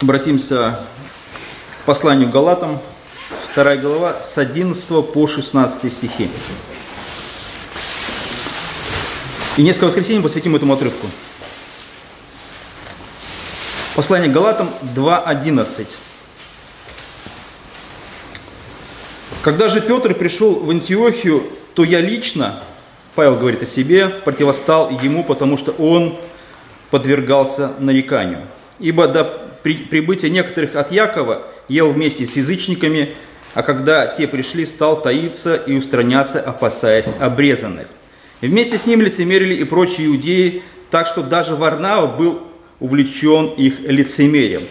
Обратимся 0.00 0.78
к 1.82 1.84
посланию 1.84 2.30
Галатам, 2.30 2.78
2 3.56 3.76
глава, 3.78 4.22
с 4.22 4.38
11 4.38 5.12
по 5.12 5.26
16 5.26 5.92
стихи. 5.92 6.30
И 9.56 9.62
несколько 9.62 9.86
воскресений 9.86 10.22
посвятим 10.22 10.54
этому 10.54 10.74
отрывку. 10.74 11.08
Послание 13.96 14.30
к 14.30 14.32
Галатам 14.32 14.70
2.11. 14.94 15.96
Когда 19.42 19.68
же 19.68 19.80
Петр 19.80 20.14
пришел 20.14 20.60
в 20.60 20.70
Антиохию, 20.70 21.42
то 21.74 21.82
я 21.82 22.00
лично, 22.00 22.54
Павел 23.16 23.34
говорит 23.34 23.64
о 23.64 23.66
себе, 23.66 24.08
противостал 24.08 24.90
ему, 24.90 25.24
потому 25.24 25.58
что 25.58 25.72
он 25.72 26.16
подвергался 26.92 27.72
нареканию. 27.80 28.46
Ибо 28.78 29.08
до 29.08 29.47
прибытия 29.62 30.30
некоторых 30.30 30.76
от 30.76 30.92
Якова 30.92 31.46
ел 31.68 31.90
вместе 31.90 32.26
с 32.26 32.36
язычниками, 32.36 33.10
а 33.54 33.62
когда 33.62 34.06
те 34.06 34.26
пришли, 34.28 34.66
стал 34.66 35.00
таиться 35.02 35.56
и 35.56 35.74
устраняться, 35.74 36.40
опасаясь 36.40 37.16
обрезанных. 37.20 37.86
И 38.40 38.46
вместе 38.46 38.78
с 38.78 38.86
ним 38.86 39.00
лицемерили 39.02 39.54
и 39.54 39.64
прочие 39.64 40.06
иудеи, 40.06 40.62
так 40.90 41.06
что 41.06 41.22
даже 41.22 41.56
Варнава 41.56 42.06
был 42.06 42.42
увлечен 42.80 43.46
их 43.56 43.80
лицемерием. 43.80 44.62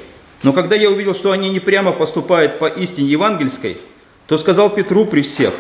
Но 0.43 0.53
когда 0.53 0.75
я 0.75 0.89
увидел, 0.89 1.13
что 1.13 1.31
они 1.31 1.49
не 1.49 1.59
прямо 1.59 1.91
поступают 1.91 2.59
по 2.59 2.67
истине 2.67 3.09
евангельской, 3.09 3.77
то 4.27 4.37
сказал 4.37 4.69
Петру 4.69 5.05
при 5.05 5.21
всех, 5.21 5.53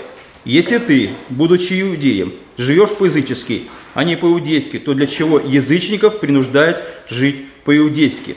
если 0.45 0.77
ты, 0.77 1.09
будучи 1.29 1.81
иудеем, 1.81 2.33
живешь 2.57 2.91
по-язычески, 2.91 3.63
а 3.93 4.03
не 4.03 4.15
по-иудейски, 4.15 4.79
то 4.79 4.93
для 4.93 5.07
чего 5.07 5.39
язычников 5.39 6.19
принуждают 6.19 6.83
жить 7.09 7.45
по-иудейски? 7.65 8.35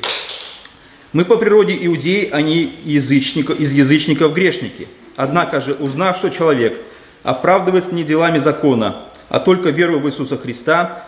Мы 1.13 1.25
по 1.25 1.37
природе 1.37 1.77
иудеи, 1.81 2.29
а 2.33 2.41
не 2.41 2.73
язычников, 2.85 3.59
из 3.59 3.73
язычников 3.73 4.33
грешники. 4.33 4.87
Однако 5.17 5.61
же, 5.61 5.75
узнав, 5.75 6.17
что 6.17 6.31
человек 6.31 6.81
оправдывается 7.25 7.95
не 7.95 8.05
делами 8.05 8.39
закона, 8.39 8.97
а 9.29 9.41
только 9.41 9.71
верой 9.71 9.99
в 9.99 10.07
Иисуса 10.07 10.39
Христа, 10.39 11.05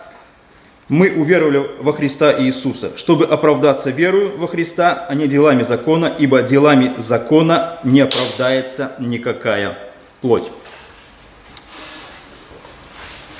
мы 0.89 1.11
уверовали 1.11 1.65
во 1.79 1.93
Христа 1.93 2.37
Иисуса, 2.43 2.91
чтобы 2.97 3.25
оправдаться 3.25 3.89
верою 3.89 4.37
во 4.37 4.47
Христа, 4.47 5.05
а 5.07 5.15
не 5.15 5.27
делами 5.27 5.63
закона, 5.63 6.11
ибо 6.19 6.41
делами 6.41 6.93
закона 6.97 7.79
не 7.85 8.01
оправдается 8.01 8.91
никакая 8.99 9.77
плоть. 10.21 10.51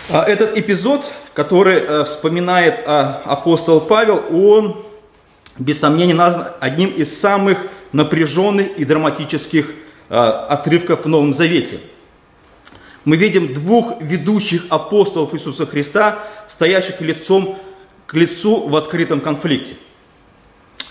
А 0.09 0.23
этот 0.23 0.57
эпизод, 0.57 1.03
который 1.33 1.79
э, 1.79 2.03
вспоминает 2.05 2.83
а, 2.85 3.21
апостол 3.25 3.81
Павел, 3.81 4.23
он 4.31 4.77
без 5.59 5.79
сомнения, 5.79 6.19
одним 6.59 6.89
из 6.89 7.17
самых 7.17 7.59
напряженных 7.91 8.77
и 8.77 8.85
драматических 8.85 9.69
э, 10.09 10.15
отрывков 10.15 11.05
в 11.05 11.07
Новом 11.07 11.33
Завете. 11.33 11.77
Мы 13.05 13.17
видим 13.17 13.53
двух 13.53 14.01
ведущих 14.01 14.65
апостолов 14.69 15.33
Иисуса 15.33 15.65
Христа, 15.65 16.19
стоящих 16.47 17.01
лицом 17.01 17.59
к 18.07 18.13
лицу 18.15 18.67
в 18.67 18.75
открытом 18.75 19.21
конфликте. 19.21 19.75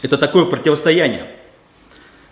Это 0.02 0.18
такое 0.18 0.44
противостояние. 0.44 1.26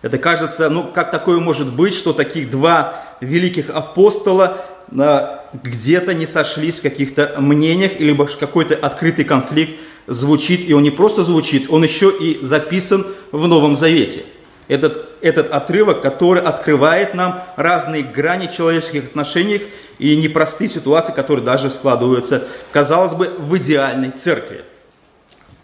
Это 0.03 0.19
кажется, 0.19 0.69
ну 0.71 0.85
как 0.85 1.11
такое 1.11 1.39
может 1.41 1.73
быть, 1.75 1.95
что 1.95 2.13
таких 2.13 2.51
два 2.51 3.03
великих 3.21 3.71
апостола 3.71 4.65
э, 4.91 5.39
где-то 5.63 6.15
не 6.15 6.27
сошлись 6.27 6.79
в 6.79 6.83
каких-то 6.83 7.35
мнениях, 7.39 7.99
либо 7.99 8.27
какой-то 8.27 8.77
открытый 8.77 9.25
конфликт 9.25 9.81
звучит, 10.11 10.69
и 10.69 10.75
он 10.75 10.83
не 10.83 10.91
просто 10.91 11.23
звучит, 11.23 11.71
он 11.71 11.85
еще 11.85 12.11
и 12.11 12.45
записан 12.45 13.07
в 13.31 13.47
Новом 13.47 13.77
Завете. 13.77 14.23
Этот, 14.67 15.07
этот 15.21 15.51
отрывок, 15.51 16.03
который 16.03 16.43
открывает 16.43 17.15
нам 17.15 17.43
разные 17.57 18.03
грани 18.03 18.51
человеческих 18.55 19.05
отношений 19.05 19.63
и 19.99 20.17
непростые 20.17 20.69
ситуации, 20.69 21.13
которые 21.13 21.45
даже 21.45 21.71
складываются, 21.71 22.45
казалось 22.73 23.15
бы, 23.15 23.31
в 23.39 23.57
идеальной 23.57 24.11
церкви. 24.11 24.65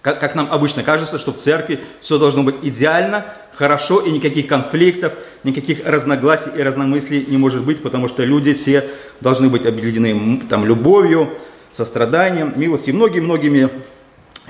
Как, 0.00 0.20
как 0.20 0.36
нам 0.36 0.48
обычно 0.52 0.84
кажется, 0.84 1.18
что 1.18 1.32
в 1.32 1.36
церкви 1.36 1.80
все 2.00 2.16
должно 2.16 2.44
быть 2.44 2.56
идеально, 2.62 3.26
хорошо 3.52 3.98
и 4.00 4.10
никаких 4.10 4.46
конфликтов, 4.46 5.12
никаких 5.42 5.84
разногласий 5.84 6.50
и 6.56 6.62
разномыслий 6.62 7.24
не 7.26 7.36
может 7.36 7.64
быть, 7.64 7.82
потому 7.82 8.06
что 8.06 8.24
люди 8.24 8.54
все 8.54 8.88
должны 9.20 9.48
быть 9.48 9.66
объединены 9.66 10.42
там, 10.48 10.64
любовью, 10.64 11.30
состраданием, 11.72 12.52
милостью 12.56 12.94
и 12.94 12.96
многими-многими 12.96 13.70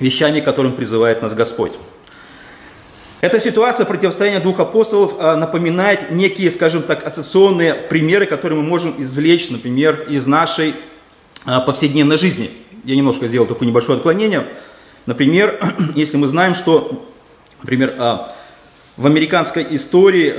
вещами, 0.00 0.40
которым 0.40 0.74
призывает 0.74 1.22
нас 1.22 1.34
Господь. 1.34 1.72
Эта 3.20 3.40
ситуация 3.40 3.86
противостояния 3.86 4.40
двух 4.40 4.60
апостолов 4.60 5.14
а, 5.18 5.36
напоминает 5.36 6.10
некие, 6.10 6.50
скажем 6.50 6.82
так, 6.82 7.06
ассоциационные 7.06 7.74
примеры, 7.74 8.26
которые 8.26 8.60
мы 8.60 8.66
можем 8.66 8.94
извлечь, 9.02 9.50
например, 9.50 10.06
из 10.08 10.26
нашей 10.26 10.74
а, 11.46 11.60
повседневной 11.60 12.18
жизни. 12.18 12.50
Я 12.84 12.94
немножко 12.94 13.26
сделал 13.26 13.46
такое 13.46 13.68
небольшое 13.68 13.96
отклонение. 13.96 14.44
Например, 15.06 15.58
если 15.94 16.18
мы 16.18 16.26
знаем, 16.26 16.54
что, 16.54 17.06
например, 17.62 17.94
а, 17.98 18.34
в 18.98 19.06
американской 19.06 19.66
истории 19.70 20.34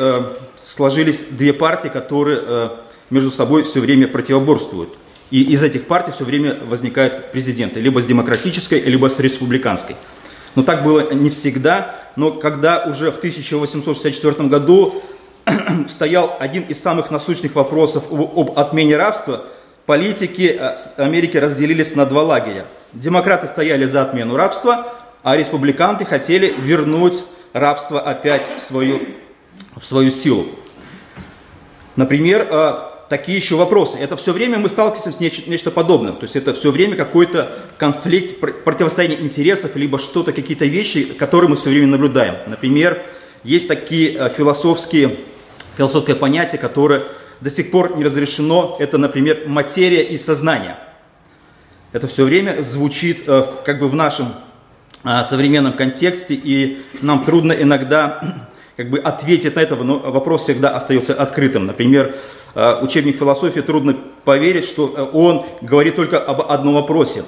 сложились 0.56 1.26
две 1.30 1.54
партии, 1.54 1.90
которые 1.90 2.72
между 3.12 3.30
собой 3.30 3.62
все 3.64 3.80
время 3.80 4.08
противоборствуют– 4.08 4.98
и 5.30 5.42
из 5.44 5.64
этих 5.64 5.88
партий 5.88 6.12
все 6.12 6.24
время 6.24 6.56
возникают 6.68 7.32
президенты, 7.32 7.80
либо 7.80 8.02
с 8.02 8.06
демократической, 8.06 8.80
либо 8.80 9.10
с 9.10 9.20
республиканской. 9.20 9.96
Но 10.56 10.64
так 10.64 10.84
было 10.84 11.14
не 11.14 11.30
всегда, 11.30 11.96
но 12.16 12.32
когда 12.32 12.86
уже 12.86 13.12
в 13.12 13.18
1864 13.18 14.48
году 14.48 15.04
стоял 15.90 16.36
один 16.40 16.64
из 16.64 16.82
самых 16.82 17.12
насущных 17.12 17.56
вопросов 17.56 18.06
об 18.12 18.58
отмене 18.58 18.98
рабства, 18.98 19.46
политики 19.86 20.58
э, 20.60 20.76
Америки 20.98 21.38
разделились 21.38 21.96
на 21.96 22.06
два 22.06 22.24
лагеря. 22.24 22.66
Демократы 22.94 23.48
стояли 23.48 23.86
за 23.86 24.04
отмену 24.04 24.36
рабства, 24.36 24.94
а 25.24 25.36
республиканты 25.36 26.06
хотели 26.06 26.54
вернуть 26.58 27.24
рабство 27.54 28.00
опять 28.00 28.44
в 28.58 28.62
свою, 28.62 29.02
в 29.76 29.86
свою 29.86 30.10
силу. 30.10 30.48
Например, 31.96 32.48
э, 32.50 32.97
такие 33.10 33.38
еще 33.38 33.56
вопросы. 33.56 33.98
Это 33.98 34.16
все 34.18 34.34
время 34.34 34.58
мы 34.58 34.70
сталкиваемся 34.70 35.12
с 35.12 35.20
нечто, 35.20 35.50
нечто 35.50 35.72
подобным. 35.72 36.16
То 36.16 36.24
есть 36.24 36.36
это 36.36 36.54
все 36.54 36.72
время 36.72 36.96
какой-то 36.96 37.50
конфликт, 37.78 38.40
противостояние 38.64 39.22
интересов, 39.22 39.76
либо 39.76 39.98
что-то, 39.98 40.34
какие-то 40.34 40.66
вещи, 40.66 41.04
которые 41.04 41.50
мы 41.50 41.56
все 41.56 41.70
время 41.70 41.88
наблюдаем. 41.88 42.36
Например, 42.48 43.02
есть 43.44 43.68
такие 43.68 44.18
э, 44.18 44.30
философские, 44.30 45.16
философское 45.78 46.16
понятие, 46.16 46.60
которое 46.60 47.04
до 47.42 47.50
сих 47.50 47.72
пор 47.72 47.98
не 47.98 48.04
разрешено. 48.04 48.76
Это, 48.80 48.98
например, 48.98 49.44
материя 49.46 50.04
и 50.04 50.18
сознание. 50.18 50.78
Это 51.94 52.08
все 52.08 52.26
время 52.26 52.64
звучит 52.64 53.24
э, 53.28 53.44
как 53.64 53.80
бы 53.80 53.88
в 53.88 53.96
нашем 53.96 54.34
э, 55.04 55.24
современном 55.24 55.74
контексте, 55.74 56.34
и 56.34 56.82
нам 57.02 57.24
трудно 57.24 57.54
иногда 57.54 58.47
как 58.78 58.90
бы 58.90 59.00
ответить 59.00 59.56
на 59.56 59.60
это, 59.60 59.76
но 59.76 60.00
вопрос 60.00 60.44
всегда 60.44 60.70
остается 60.70 61.14
открытым. 61.14 61.66
Например, 61.66 62.16
Э, 62.60 62.80
учебник 62.82 63.18
философии, 63.18 63.60
трудно 63.60 63.96
поверить, 64.24 64.66
что 64.66 64.92
э, 64.98 65.16
он 65.16 65.46
говорит 65.62 65.96
только 65.96 66.20
об 66.20 66.42
одном 66.42 66.74
вопросе. 66.74 67.24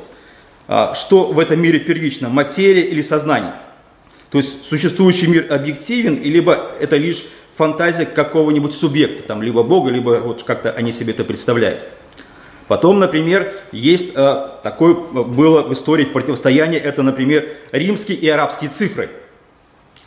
Э, 0.68 0.94
что 0.96 1.26
в 1.26 1.38
этом 1.38 1.62
мире 1.62 1.78
первично, 1.78 2.30
материя 2.30 2.82
или 2.82 3.04
сознание? 3.04 3.54
То 4.32 4.40
есть 4.40 4.66
существующий 4.66 5.28
мир 5.28 5.46
объективен, 5.54 6.20
либо 6.20 6.72
это 6.80 6.98
лишь 6.98 7.26
фантазия 7.56 8.08
какого-нибудь 8.08 8.74
субъекта, 8.74 9.22
там, 9.22 9.44
либо 9.44 9.62
Бога, 9.62 9.92
либо 9.92 10.20
вот 10.24 10.42
как-то 10.42 10.72
они 10.72 10.92
себе 10.92 11.14
это 11.14 11.24
представляют. 11.24 11.82
Потом, 12.68 12.98
например, 12.98 13.54
есть 13.72 14.14
э, 14.16 14.48
такое 14.64 14.96
было 14.96 15.62
в 15.62 15.74
истории 15.74 16.06
противостояние, 16.06 16.80
это, 16.80 17.04
например, 17.04 17.46
римские 17.72 18.18
и 18.18 18.28
арабские 18.28 18.72
цифры. 18.72 19.10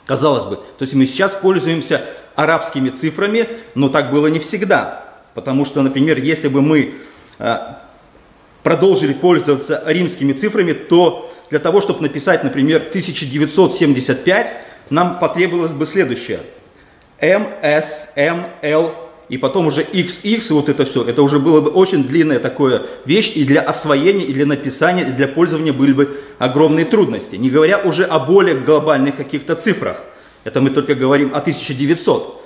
Казалось 0.07 0.45
бы, 0.45 0.57
то 0.57 0.83
есть 0.83 0.95
мы 0.95 1.07
сейчас 1.07 1.35
пользуемся 1.35 2.03
арабскими 2.35 2.91
цифрами, 2.91 3.47
но 3.75 3.89
так 3.89 4.11
было 4.11 4.27
не 4.27 4.41
всегда. 4.41 5.05
Потому 5.35 5.65
что, 5.65 5.83
например, 5.83 6.19
если 6.19 6.49
бы 6.49 6.61
мы 6.61 6.95
э, 7.39 7.57
продолжили 8.63 9.13
пользоваться 9.13 9.83
римскими 9.87 10.33
цифрами, 10.33 10.73
то 10.73 11.33
для 11.51 11.59
того, 11.59 11.81
чтобы 11.81 12.03
написать, 12.03 12.45
например, 12.45 12.79
1975, 12.89 14.55
нам 14.91 15.19
потребовалось 15.19 15.73
бы 15.73 15.87
следующее. 15.87 16.41
М, 17.21 17.47
С, 17.63 18.13
М, 18.17 18.45
Л, 18.63 18.95
и 19.29 19.39
потом 19.39 19.67
уже 19.67 19.83
XX, 19.83 20.23
и 20.25 20.53
вот 20.53 20.69
это 20.69 20.85
все. 20.85 21.05
Это 21.05 21.23
уже 21.23 21.39
было 21.39 21.61
бы 21.61 21.71
очень 21.71 22.05
длинная 22.05 22.39
такая 22.39 22.83
вещь, 23.05 23.33
и 23.35 23.45
для 23.45 23.61
освоения, 23.61 24.25
и 24.25 24.33
для 24.33 24.47
написания, 24.47 25.05
и 25.05 25.13
для 25.13 25.29
пользования 25.29 25.73
были 25.73 25.93
бы 25.93 26.21
огромные 26.39 26.85
трудности. 26.85 27.37
Не 27.37 27.51
говоря 27.51 27.79
уже 27.79 28.05
о 28.05 28.19
более 28.19 28.57
глобальных 28.57 29.17
каких-то 29.17 29.55
цифрах. 29.55 30.03
Это 30.45 30.61
мы 30.61 30.71
только 30.71 30.95
говорим 30.95 31.31
о 31.35 31.39
1900. 31.39 32.43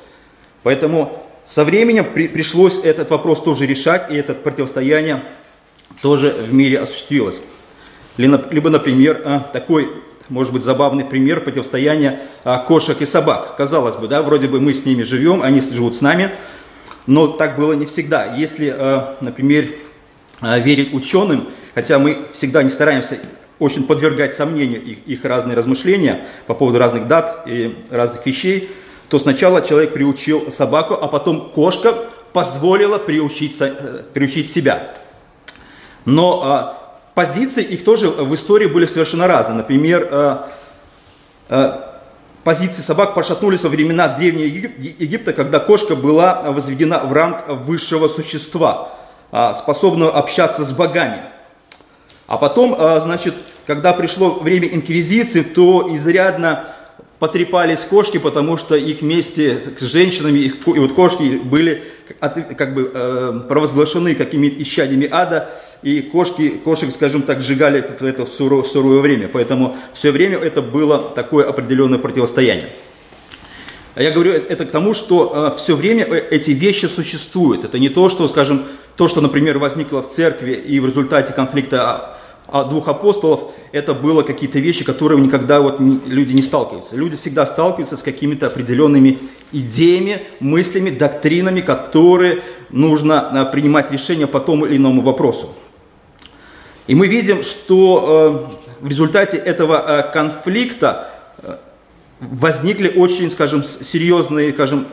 Поэтому 0.62 1.22
со 1.44 1.64
временем 1.64 2.06
при, 2.12 2.28
пришлось 2.28 2.80
этот 2.84 3.10
вопрос 3.10 3.42
тоже 3.42 3.66
решать, 3.66 4.10
и 4.10 4.14
это 4.14 4.34
противостояние 4.34 5.22
тоже 6.02 6.30
в 6.30 6.52
мире 6.52 6.80
осуществилось. 6.80 7.40
Либо, 8.16 8.70
например, 8.70 9.22
а, 9.24 9.40
такой 9.40 9.88
может 10.28 10.52
быть, 10.52 10.64
забавный 10.64 11.04
пример 11.04 11.40
противостояния 11.40 12.20
а, 12.44 12.58
кошек 12.58 13.00
и 13.00 13.06
собак. 13.06 13.56
Казалось 13.56 13.96
бы, 13.96 14.08
да, 14.08 14.22
вроде 14.22 14.48
бы 14.48 14.60
мы 14.60 14.74
с 14.74 14.84
ними 14.84 15.02
живем, 15.02 15.42
они 15.42 15.60
живут 15.60 15.94
с 15.94 16.00
нами, 16.00 16.30
но 17.06 17.28
так 17.28 17.56
было 17.56 17.72
не 17.72 17.86
всегда. 17.86 18.34
Если, 18.34 18.68
а, 18.76 19.16
например, 19.20 19.68
а, 20.40 20.58
верить 20.58 20.92
ученым, 20.92 21.48
хотя 21.74 21.98
мы 21.98 22.18
всегда 22.32 22.62
не 22.62 22.70
стараемся 22.70 23.18
очень 23.58 23.84
подвергать 23.84 24.34
сомнению 24.34 24.82
их, 24.82 24.98
их 25.06 25.24
разные 25.24 25.56
размышления 25.56 26.20
по 26.46 26.54
поводу 26.54 26.78
разных 26.78 27.08
дат 27.08 27.44
и 27.46 27.74
разных 27.90 28.26
вещей, 28.26 28.70
то 29.08 29.18
сначала 29.18 29.62
человек 29.62 29.92
приучил 29.92 30.50
собаку, 30.50 30.94
а 30.94 31.08
потом 31.08 31.50
кошка 31.50 31.94
позволила 32.32 32.98
приучить, 32.98 33.56
э, 33.60 34.02
приучить 34.12 34.50
себя. 34.50 34.92
Но 36.04 36.42
а, 36.42 36.98
позиции 37.14 37.62
их 37.62 37.84
тоже 37.84 38.10
в 38.10 38.34
истории 38.34 38.66
были 38.66 38.86
совершенно 38.86 39.26
разные. 39.26 39.56
Например, 39.56 40.46
позиции 42.46 42.80
собак 42.80 43.14
пошатнулись 43.14 43.64
во 43.64 43.68
времена 43.68 44.06
Древнего 44.06 44.44
Египта, 44.46 45.32
когда 45.32 45.58
кошка 45.58 45.96
была 45.96 46.42
возведена 46.52 47.00
в 47.00 47.12
ранг 47.12 47.38
высшего 47.48 48.06
существа, 48.06 48.92
а, 49.32 49.52
способного 49.52 50.12
общаться 50.12 50.64
с 50.64 50.70
богами. 50.70 51.22
А 52.28 52.38
потом, 52.38 52.76
а, 52.78 53.00
значит, 53.00 53.34
когда 53.66 53.92
пришло 53.92 54.38
время 54.38 54.68
инквизиции, 54.68 55.42
то 55.42 55.88
изрядно 55.96 56.66
потрепались 57.18 57.80
кошки, 57.80 58.18
потому 58.18 58.58
что 58.58 58.76
их 58.76 59.00
вместе 59.00 59.60
с 59.60 59.80
женщинами, 59.80 60.38
и 60.38 60.78
вот 60.78 60.92
кошки 60.92 61.40
были 61.42 61.82
как 62.18 62.74
бы 62.74 62.90
э, 62.92 63.40
провозглашены 63.48 64.14
какими-то 64.14 64.62
исчадиями 64.62 65.08
ада, 65.10 65.50
и 65.82 66.00
кошки, 66.00 66.48
кошек, 66.64 66.90
скажем 66.92 67.22
так, 67.22 67.42
сжигали 67.42 67.84
это 68.00 68.24
в 68.24 68.28
суровое, 68.28 68.64
суровое 68.64 69.00
время. 69.00 69.28
Поэтому 69.32 69.76
все 69.92 70.10
время 70.10 70.38
это 70.38 70.62
было 70.62 71.12
такое 71.14 71.48
определенное 71.48 71.98
противостояние. 71.98 72.68
Я 73.94 74.10
говорю 74.10 74.32
это 74.32 74.66
к 74.66 74.70
тому, 74.70 74.94
что 74.94 75.52
э, 75.54 75.58
все 75.58 75.74
время 75.74 76.04
э, 76.04 76.22
эти 76.30 76.50
вещи 76.50 76.86
существуют. 76.86 77.64
Это 77.64 77.78
не 77.78 77.88
то, 77.88 78.08
что, 78.08 78.28
скажем, 78.28 78.64
то, 78.96 79.08
что, 79.08 79.20
например, 79.20 79.58
возникло 79.58 80.02
в 80.02 80.08
церкви 80.08 80.52
и 80.52 80.80
в 80.80 80.86
результате 80.86 81.32
конфликта 81.32 81.82
а 81.82 82.15
двух 82.48 82.88
апостолов 82.88 83.50
это 83.72 83.92
было 83.92 84.22
какие-то 84.22 84.58
вещи, 84.58 84.84
которые 84.84 85.20
никогда 85.20 85.60
вот 85.60 85.80
люди 85.80 86.32
не 86.32 86.42
сталкиваются. 86.42 86.96
Люди 86.96 87.16
всегда 87.16 87.44
сталкиваются 87.44 87.96
с 87.96 88.02
какими-то 88.02 88.46
определенными 88.46 89.18
идеями, 89.52 90.22
мыслями, 90.40 90.90
доктринами, 90.90 91.60
которые 91.60 92.42
нужно 92.70 93.40
а, 93.40 93.44
принимать 93.46 93.90
решения 93.90 94.26
по 94.26 94.40
тому 94.40 94.64
или 94.66 94.76
иному 94.76 95.02
вопросу. 95.02 95.54
И 96.86 96.94
мы 96.94 97.08
видим, 97.08 97.42
что 97.42 98.48
э, 98.80 98.84
в 98.84 98.88
результате 98.88 99.38
этого 99.38 99.84
э, 99.84 100.12
конфликта 100.12 101.10
э, 101.38 101.56
возникли 102.20 102.92
очень, 102.94 103.28
скажем, 103.30 103.64
серьезные, 103.64 104.52
скажем, 104.52 104.86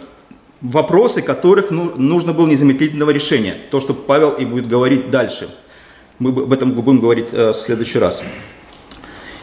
вопросы, 0.61 1.21
которых 1.21 1.69
ну, 1.69 1.93
нужно 1.95 2.33
было 2.33 2.47
незамедлительного 2.47 3.11
решения. 3.11 3.55
То, 3.69 3.79
что 3.79 3.93
Павел 3.93 4.31
и 4.31 4.43
будет 4.43 4.67
говорить 4.67 5.11
дальше– 5.11 5.49
мы 6.19 6.29
об 6.29 6.53
этом 6.53 6.73
будем 6.73 6.99
говорить 6.99 7.27
э, 7.31 7.49
в 7.49 7.53
следующий 7.55 7.99
раз. 7.99 8.23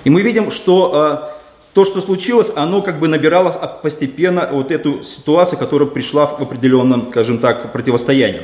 И 0.04 0.10
мы 0.10 0.22
видим, 0.22 0.50
что 0.50 1.32
э, 1.32 1.74
то, 1.74 1.84
что 1.84 2.00
случилось, 2.00 2.52
оно 2.54 2.80
как 2.80 3.00
бы 3.00 3.08
набирало 3.08 3.50
постепенно 3.82 4.48
вот 4.52 4.70
эту 4.70 5.02
ситуацию, 5.02 5.58
которая 5.58 5.88
пришла 5.88 6.26
в 6.26 6.40
определенном, 6.40 7.08
скажем 7.10 7.38
так, 7.38 7.72
противостоянии. 7.72 8.42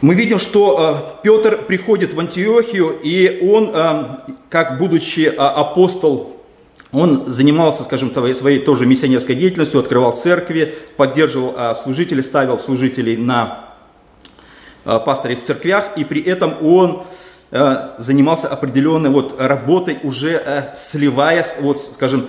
Мы 0.00 0.14
видим, 0.14 0.38
что 0.38 1.12
э, 1.16 1.22
Петр 1.22 1.58
приходит 1.66 2.12
в 2.12 2.20
Антиохию, 2.20 2.98
и 3.02 3.40
он, 3.42 3.72
как 4.48 4.78
будучи 4.78 5.32
апостол, 5.36 6.36
он 6.92 7.24
занимался, 7.26 7.84
скажем, 7.84 8.12
своей 8.12 8.60
тоже 8.60 8.86
миссионерской 8.86 9.34
деятельностью, 9.34 9.80
открывал 9.80 10.14
церкви, 10.14 10.74
поддерживал 10.96 11.74
служителей, 11.74 12.22
ставил 12.22 12.60
служителей 12.60 13.16
на 13.16 13.67
пастырей 14.84 15.36
в 15.36 15.40
церквях, 15.40 15.90
и 15.96 16.04
при 16.04 16.22
этом 16.22 16.54
он 16.64 17.02
э, 17.50 17.90
занимался 17.98 18.48
определенной 18.48 19.10
вот 19.10 19.36
работой, 19.38 19.98
уже 20.02 20.42
э, 20.44 20.62
сливаясь, 20.74 21.54
вот, 21.60 21.80
скажем, 21.80 22.26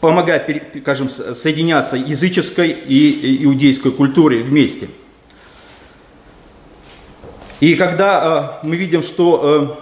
помогая, 0.00 0.44
скажем, 0.82 1.08
соединяться 1.08 1.96
языческой 1.96 2.70
и 2.70 3.44
иудейской 3.44 3.92
культуре 3.92 4.42
вместе. 4.42 4.88
И 7.60 7.74
когда 7.74 8.58
мы 8.62 8.76
видим, 8.76 9.02
что 9.02 9.76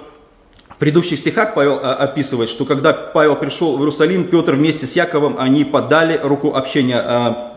в 0.69 0.77
предыдущих 0.79 1.19
стихах 1.19 1.55
Павел 1.55 1.79
описывает, 1.83 2.51
что 2.51 2.65
когда 2.65 2.93
Павел 2.93 3.37
пришел 3.37 3.77
в 3.77 3.81
Иерусалим, 3.81 4.25
Петр 4.29 4.55
вместе 4.55 4.87
с 4.87 4.97
Яковом, 4.97 5.37
они 5.39 5.65
подали 5.65 6.19
руку 6.23 6.55
общения 6.55 7.57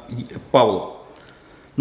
Павлу. 0.51 1.00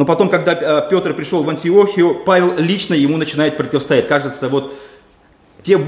Но 0.00 0.06
потом, 0.06 0.30
когда 0.30 0.54
э, 0.54 0.88
Петр 0.88 1.12
пришел 1.12 1.42
в 1.42 1.50
Антиохию, 1.50 2.14
Павел 2.24 2.54
лично 2.56 2.94
ему 2.94 3.18
начинает 3.18 3.58
противостоять. 3.58 4.08
Кажется, 4.08 4.48
вот 4.48 4.72
те 5.62 5.78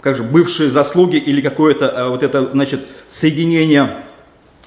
как 0.00 0.16
же, 0.16 0.22
бывшие 0.22 0.70
заслуги 0.70 1.16
или 1.16 1.40
какое-то 1.40 1.86
э, 1.86 2.08
вот 2.08 2.22
это, 2.22 2.52
значит, 2.52 2.86
соединение 3.08 3.96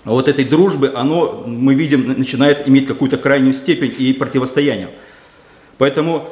вот 0.04 0.28
этой 0.28 0.44
дружбы, 0.44 0.92
оно, 0.94 1.46
мы 1.48 1.74
видим, 1.74 2.06
начинает 2.18 2.68
иметь 2.68 2.86
какую-то 2.86 3.16
крайнюю 3.16 3.54
степень 3.54 3.96
и 3.98 4.12
противостояние. 4.12 4.90
Поэтому 5.78 6.28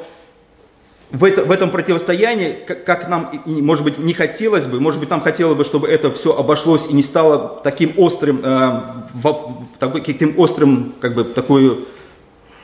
в, 1.10 1.24
это, 1.24 1.44
в 1.44 1.52
этом 1.52 1.70
противостоянии, 1.70 2.58
как, 2.66 3.08
нам, 3.08 3.30
может 3.46 3.84
быть, 3.84 3.96
не 3.96 4.12
хотелось 4.12 4.66
бы, 4.66 4.80
может 4.80 5.00
быть, 5.00 5.08
нам 5.08 5.22
хотелось 5.22 5.56
бы, 5.56 5.64
чтобы 5.64 5.88
это 5.88 6.10
все 6.10 6.36
обошлось 6.36 6.88
и 6.90 6.92
не 6.92 7.02
стало 7.02 7.58
таким 7.64 7.94
острым, 7.96 8.42
э, 8.44 8.82
в, 9.14 9.22
в, 9.22 9.78
такой, 9.78 10.02
каким 10.02 10.38
острым, 10.38 10.92
как 11.00 11.14
бы, 11.14 11.24
такую 11.24 11.86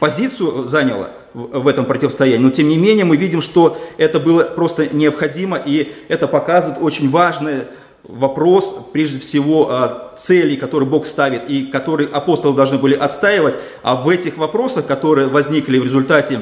позицию 0.01 0.65
заняло 0.65 1.11
в 1.35 1.69
этом 1.69 1.85
противостоянии, 1.85 2.43
но 2.43 2.51
тем 2.51 2.69
не 2.69 2.79
менее 2.79 3.05
мы 3.05 3.17
видим, 3.17 3.43
что 3.43 3.77
это 3.99 4.21
было 4.21 4.45
просто 4.45 4.95
необходимо, 4.95 5.57
и 5.57 5.93
это 6.09 6.29
показывает 6.29 6.79
очень 6.81 7.11
важный 7.11 7.65
вопрос, 8.05 8.87
прежде 8.93 9.19
всего, 9.19 9.71
целей, 10.17 10.57
которые 10.57 10.89
Бог 10.89 11.07
ставит 11.07 11.51
и 11.51 11.67
которые 11.67 12.09
апостолы 12.09 12.57
должны 12.57 12.79
были 12.79 12.95
отстаивать, 12.95 13.57
а 13.83 13.97
в 13.97 14.09
этих 14.09 14.39
вопросах, 14.39 14.87
которые 14.87 15.29
возникли 15.29 15.79
в 15.79 15.85
результате 15.85 16.41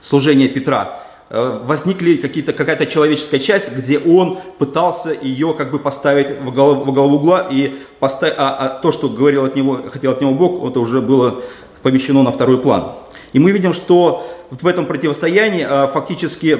служения 0.00 0.48
Петра, 0.48 1.00
а, 1.30 1.62
возникли 1.62 2.16
какие-то, 2.16 2.52
какая-то 2.52 2.86
человеческая 2.86 3.38
часть, 3.38 3.76
где 3.76 3.98
он 3.98 4.38
пытался 4.58 5.14
ее 5.20 5.54
как 5.54 5.70
бы 5.70 5.78
поставить 5.78 6.40
в 6.40 6.52
голову, 6.52 6.84
в 6.84 6.94
голову 6.94 7.16
угла, 7.16 7.46
и 7.50 7.74
поставить, 8.00 8.34
а, 8.38 8.56
а 8.56 8.68
то, 8.68 8.92
что 8.92 9.08
говорил 9.08 9.44
от 9.44 9.54
него, 9.54 9.80
хотел 9.90 10.12
от 10.12 10.20
него 10.20 10.32
Бог, 10.32 10.70
это 10.70 10.80
уже 10.80 11.00
было 11.00 11.42
помещено 11.88 12.22
на 12.22 12.30
второй 12.30 12.58
план. 12.58 12.92
И 13.32 13.38
мы 13.38 13.50
видим, 13.50 13.72
что 13.72 14.26
в 14.50 14.66
этом 14.66 14.84
противостоянии 14.84 15.66
а, 15.66 15.86
фактически 15.86 16.58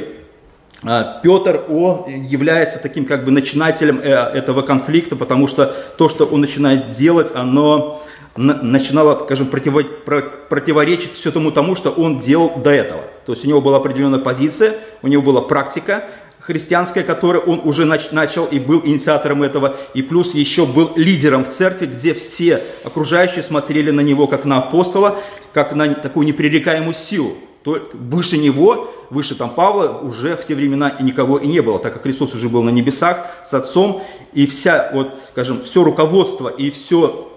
а, 0.82 1.20
Петр, 1.23 1.64
он 1.68 2.04
является 2.06 2.78
таким 2.78 3.04
как 3.04 3.25
бы 3.25 3.30
начинателем 3.30 4.00
э, 4.02 4.08
этого 4.08 4.62
конфликта, 4.62 5.16
потому 5.16 5.47
что 5.47 5.75
то, 5.99 6.08
что 6.08 6.25
он 6.25 6.40
начинает 6.40 6.90
делать, 6.90 7.32
оно 7.35 8.02
начинало, 8.37 9.25
скажем, 9.25 9.49
противоречить 9.49 11.12
все 11.14 11.30
тому 11.30 11.50
тому, 11.50 11.75
что 11.75 11.90
он 11.90 12.20
делал 12.20 12.52
до 12.56 12.70
этого. 12.70 13.02
То 13.26 13.32
есть 13.32 13.44
у 13.44 13.49
него 13.49 13.61
была 13.61 13.78
определенная 13.78 14.20
позиция, 14.20 14.75
у 15.02 15.08
него 15.08 15.23
была 15.23 15.42
практика, 15.42 16.04
христианское, 16.40 17.02
которое 17.02 17.40
он 17.40 17.61
уже 17.64 17.85
начал 17.85 18.47
и 18.47 18.59
был 18.59 18.80
инициатором 18.85 19.42
этого, 19.42 19.76
и 19.95 20.02
плюс 20.02 20.35
еще 20.35 20.66
был 20.66 20.92
лидером 20.97 21.45
в 21.45 21.49
церкви, 21.49 21.87
где 21.87 22.14
все 22.14 22.62
окружающие 22.85 23.42
смотрели 23.42 23.90
на 23.90 24.00
него 24.00 24.26
как 24.26 24.45
на 24.45 24.59
апостола, 24.59 25.18
как 25.52 25.75
на 25.75 25.95
такую 25.95 26.26
непререкаемую 26.26 26.95
силу. 26.95 27.35
То 27.64 27.90
выше 27.92 28.38
него, 28.38 28.88
выше 29.11 29.35
там 29.35 29.50
Павла 29.50 29.99
уже 30.02 30.37
в 30.37 30.47
те 30.47 30.54
времена 30.54 30.88
и 30.88 31.02
никого 31.02 31.38
и 31.38 31.47
не 31.47 31.61
было, 31.61 31.78
так 31.78 31.92
как 31.92 32.04
Христос 32.04 32.35
уже 32.35 32.49
был 32.49 32.62
на 32.62 32.71
небесах 32.71 33.26
с 33.45 33.52
Отцом, 33.52 34.02
и 34.33 34.47
вся, 34.47 34.90
вот, 34.95 35.14
скажем, 35.33 35.61
все 35.61 35.83
руководство 35.83 36.49
и 36.49 36.71
все 36.71 37.28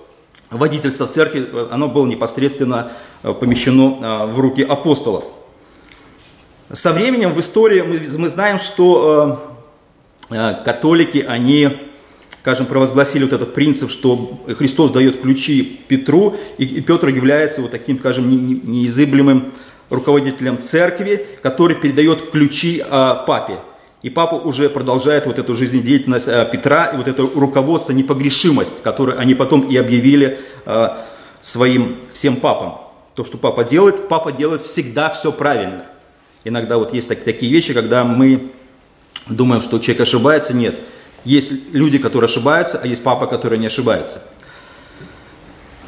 водительство 0.51 1.08
церкви, 1.08 1.48
оно 1.72 1.88
было 1.88 2.05
непосредственно 2.05 2.91
э, 3.24 3.34
помещено 3.34 3.98
э, 4.00 4.31
в 4.31 4.39
руки 4.39 4.62
апостолов– 4.63 5.25
со 6.73 6.93
временем 6.93 7.33
в 7.33 7.39
истории 7.39 7.81
мы, 7.81 8.01
мы 8.17 8.29
знаем, 8.29 8.59
что 8.59 9.39
э, 10.29 10.35
э, 10.35 10.63
католики, 10.63 11.25
они, 11.27 11.69
скажем, 12.41 12.65
провозгласили 12.65 13.23
вот 13.23 13.33
этот 13.33 13.53
принцип, 13.53 13.89
что 13.89 14.41
Христос 14.57 14.91
дает 14.91 15.21
ключи 15.21 15.81
Петру, 15.87 16.35
и, 16.57 16.65
и 16.65 16.81
Петр 16.81 17.09
является 17.09 17.61
вот 17.61 17.71
таким, 17.71 17.99
скажем, 17.99 18.29
не, 18.29 18.37
не, 18.37 18.53
неизыблемым 18.63 19.51
руководителем 19.89 20.59
церкви, 20.61 21.25
который 21.41 21.75
передает 21.75 22.31
ключи 22.31 22.81
э, 22.81 22.85
папе. 23.27 23.57
И 24.01 24.09
папа 24.09 24.35
уже 24.35 24.69
продолжает 24.69 25.25
вот 25.25 25.37
эту 25.37 25.55
жизнедеятельность 25.55 26.27
э, 26.27 26.47
Петра 26.51 26.85
и 26.85 26.97
вот 26.97 27.07
это 27.07 27.27
руководство, 27.35 27.91
непогрешимость, 27.91 28.81
которую 28.81 29.19
они 29.19 29.35
потом 29.35 29.67
и 29.67 29.75
объявили 29.75 30.39
э, 30.65 30.87
своим 31.41 31.97
всем 32.13 32.37
папам. 32.37 32.79
То, 33.15 33.25
что 33.25 33.37
папа 33.37 33.63
делает, 33.65 34.07
папа 34.07 34.31
делает 34.31 34.61
всегда 34.61 35.09
все 35.09 35.31
правильно. 35.31 35.85
Иногда 36.43 36.77
вот 36.77 36.93
есть 36.93 37.07
так, 37.07 37.24
такие 37.24 37.51
вещи, 37.51 37.74
когда 37.74 38.03
мы 38.03 38.51
думаем, 39.27 39.62
что 39.62 39.79
человек 39.79 40.01
ошибается. 40.01 40.53
Нет. 40.55 40.75
Есть 41.24 41.74
люди, 41.74 41.98
которые 41.98 42.27
ошибаются, 42.27 42.79
а 42.81 42.88
есть 42.88 43.03
папа, 43.03 43.27
который 43.27 43.60
не 43.60 43.67
ошибается. 43.67 44.24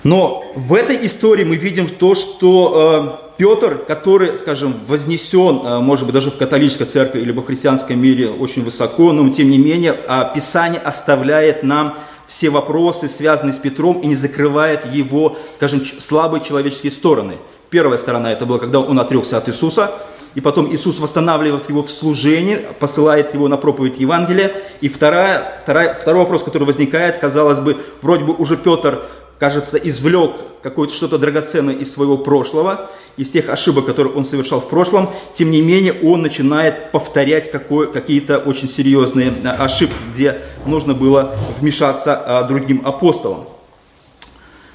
Но 0.03 0.51
в 0.55 0.73
этой 0.73 1.05
истории 1.05 1.43
мы 1.43 1.55
видим 1.55 1.87
то, 1.87 2.13
что 2.13 3.19
э, 3.19 3.33
Петр, 3.37 3.77
который, 3.77 4.37
скажем, 4.37 4.75
вознесен, 4.85 5.61
э, 5.65 5.79
может 5.79 6.05
быть, 6.05 6.13
даже 6.13 6.29
в 6.29 6.37
католической 6.37 6.85
церкви 6.85 7.21
или 7.21 7.31
в 7.31 7.41
христианском 7.43 7.99
мире 7.99 8.29
очень 8.29 8.63
высоко, 8.63 9.13
но 9.13 9.27
тем 9.29 9.49
не 9.49 9.57
менее 9.57 9.95
э, 9.95 10.23
Писание 10.35 10.81
оставляет 10.81 11.63
нам 11.63 11.97
все 12.27 12.49
вопросы, 12.49 13.07
связанные 13.07 13.53
с 13.53 13.59
Петром, 13.59 14.01
и 14.01 14.07
не 14.07 14.15
закрывает 14.15 14.85
его, 14.93 15.37
скажем, 15.45 15.81
слабые 15.99 16.43
человеческие 16.43 16.91
стороны. 16.91 17.35
Первая 17.69 17.97
сторона 17.97 18.31
это 18.31 18.45
было, 18.45 18.57
когда 18.57 18.79
он 18.79 18.99
отрекся 18.99 19.37
от 19.37 19.47
Иисуса, 19.47 19.91
и 20.35 20.41
потом 20.41 20.73
Иисус 20.73 20.99
восстанавливает 20.99 21.69
его 21.69 21.83
в 21.83 21.91
служении, 21.91 22.59
посылает 22.79 23.33
его 23.33 23.47
на 23.47 23.57
проповедь 23.57 23.99
Евангелия. 23.99 24.51
И 24.81 24.89
вторая, 24.89 25.59
вторая, 25.63 25.93
второй 25.93 26.23
вопрос, 26.23 26.43
который 26.43 26.63
возникает, 26.63 27.19
казалось 27.19 27.59
бы, 27.59 27.77
вроде 28.01 28.23
бы 28.23 28.33
уже 28.33 28.57
Петр 28.57 29.01
кажется, 29.39 29.77
извлек 29.77 30.31
какое-то 30.61 30.93
что-то 30.93 31.17
драгоценное 31.17 31.73
из 31.73 31.91
своего 31.91 32.17
прошлого, 32.17 32.89
из 33.17 33.29
тех 33.29 33.49
ошибок, 33.49 33.85
которые 33.85 34.13
он 34.13 34.23
совершал 34.25 34.61
в 34.61 34.69
прошлом, 34.69 35.09
тем 35.33 35.51
не 35.51 35.61
менее 35.61 35.93
он 36.01 36.21
начинает 36.21 36.91
повторять 36.91 37.51
какие-то 37.51 38.39
очень 38.39 38.69
серьезные 38.69 39.33
а, 39.43 39.65
ошибки, 39.65 39.95
где 40.11 40.39
нужно 40.65 40.93
было 40.93 41.35
вмешаться 41.59 42.15
а, 42.15 42.43
другим 42.43 42.81
апостолам. 42.85 43.45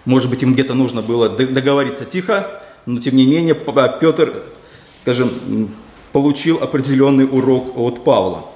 Может 0.05 0.31
быть, 0.31 0.43
им 0.43 0.53
где-то 0.53 0.75
нужно 0.75 1.03
было 1.03 1.29
договориться 1.31 2.05
тихо, 2.05 2.63
но 2.87 3.01
тем 3.01 3.17
не 3.17 3.27
менее 3.27 3.55
Петр, 3.55 4.43
скажем, 5.03 5.31
получил 6.13 6.63
определенный 6.63 7.25
урок 7.25 7.77
от 7.77 8.05
Павла. 8.05 8.47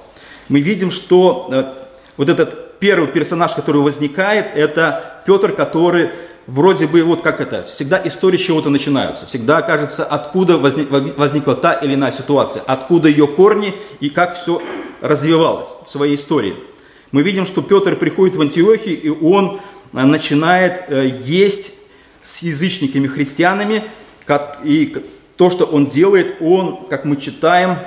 Мы 0.49 0.59
видим, 0.59 0.91
что 0.91 1.49
а, 1.51 1.87
вот 2.17 2.29
этот 2.29 2.79
первый 2.79 3.07
персонаж, 3.07 3.53
который 3.53 3.81
возникает, 3.81 4.47
это 4.55 5.21
Петр, 5.25 5.53
который 5.53 6.09
вроде 6.47 6.87
бы, 6.87 7.01
вот 7.03 7.21
как 7.21 7.39
это, 7.41 7.63
всегда 7.63 8.01
истории 8.05 8.37
чего-то 8.37 8.69
начинаются. 8.69 9.25
Всегда 9.25 9.61
кажется, 9.61 10.03
откуда 10.03 10.57
возник, 10.57 10.89
возникла 10.89 11.55
та 11.55 11.73
или 11.73 11.93
иная 11.95 12.11
ситуация, 12.11 12.61
откуда 12.65 13.07
ее 13.07 13.27
корни 13.27 13.73
и 13.99 14.09
как 14.09 14.35
все 14.35 14.61
развивалось 15.01 15.75
в 15.85 15.89
своей 15.89 16.15
истории. 16.15 16.55
Мы 17.11 17.21
видим, 17.21 17.45
что 17.45 17.61
Петр 17.61 17.95
приходит 17.95 18.35
в 18.35 18.41
Антиохию, 18.41 18.99
и 18.99 19.09
он 19.09 19.59
э, 19.93 20.03
начинает 20.03 20.85
э, 20.87 21.19
есть 21.23 21.75
с 22.21 22.41
язычниками 22.41 23.07
христианами, 23.07 23.83
и 24.63 24.95
то, 25.37 25.49
что 25.49 25.65
он 25.65 25.87
делает, 25.87 26.35
он, 26.41 26.85
как 26.89 27.05
мы 27.05 27.17
читаем, 27.17 27.77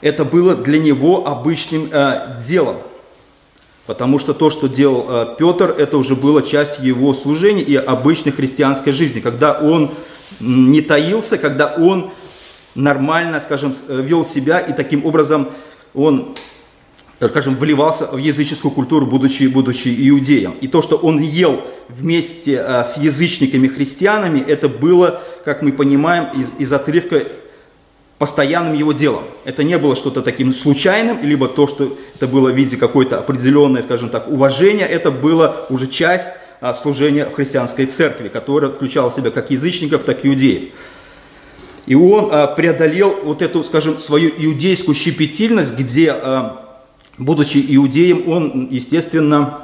это 0.00 0.24
было 0.24 0.54
для 0.54 0.78
него 0.78 1.26
обычным 1.26 1.88
э, 1.92 2.42
делом. 2.44 2.76
Потому 3.86 4.18
что 4.18 4.32
то, 4.34 4.50
что 4.50 4.68
делал 4.68 5.06
э, 5.08 5.36
Петр, 5.38 5.74
это 5.76 5.96
уже 5.96 6.14
было 6.14 6.42
часть 6.42 6.80
его 6.80 7.14
служения 7.14 7.62
и 7.62 7.74
обычной 7.74 8.32
христианской 8.32 8.92
жизни, 8.92 9.20
когда 9.20 9.52
он 9.52 9.90
не 10.40 10.80
таился, 10.82 11.38
когда 11.38 11.74
он 11.74 12.10
нормально, 12.74 13.40
скажем, 13.40 13.74
э, 13.88 14.00
вел 14.02 14.24
себя 14.24 14.58
и 14.60 14.72
таким 14.72 15.04
образом 15.04 15.48
он, 15.94 16.34
скажем, 17.28 17.56
вливался 17.56 18.06
в 18.06 18.16
языческую 18.16 18.72
культуру, 18.72 19.06
будучи, 19.06 19.44
будучи 19.44 19.94
иудеем. 20.08 20.54
И 20.60 20.68
то, 20.68 20.82
что 20.82 20.96
он 20.96 21.20
ел 21.20 21.62
вместе 21.88 22.54
э, 22.54 22.82
с 22.82 22.96
язычниками 22.98 23.68
христианами, 23.68 24.40
это 24.40 24.68
было, 24.68 25.22
как 25.44 25.62
мы 25.62 25.72
понимаем, 25.72 26.28
из, 26.34 26.54
из 26.58 26.72
отрывка 26.72 27.22
постоянным 28.22 28.74
его 28.74 28.92
делом. 28.92 29.24
Это 29.44 29.64
не 29.64 29.76
было 29.78 29.96
что-то 29.96 30.22
таким 30.22 30.52
случайным, 30.52 31.18
либо 31.24 31.48
то, 31.48 31.66
что 31.66 31.98
это 32.14 32.28
было 32.28 32.50
в 32.50 32.54
виде 32.54 32.76
какой-то 32.76 33.18
определенной, 33.18 33.82
скажем 33.82 34.10
так, 34.10 34.28
уважения, 34.28 34.86
это 34.86 35.10
было 35.10 35.66
уже 35.70 35.88
часть 35.88 36.30
а, 36.60 36.72
служения 36.72 37.26
в 37.26 37.34
христианской 37.34 37.86
церкви, 37.86 38.28
которая 38.28 38.70
включала 38.70 39.10
в 39.10 39.14
себя 39.14 39.32
как 39.32 39.50
язычников, 39.50 40.04
так 40.04 40.24
и 40.24 40.28
иудеев. 40.28 40.70
И 41.86 41.96
он 41.96 42.28
а, 42.30 42.46
преодолел 42.46 43.16
вот 43.24 43.42
эту, 43.42 43.64
скажем, 43.64 43.98
свою 43.98 44.30
иудейскую 44.30 44.94
щепетильность, 44.94 45.76
где, 45.76 46.12
а, 46.12 46.71
будучи 47.18 47.64
иудеем, 47.68 48.28
он, 48.28 48.68
естественно, 48.70 49.60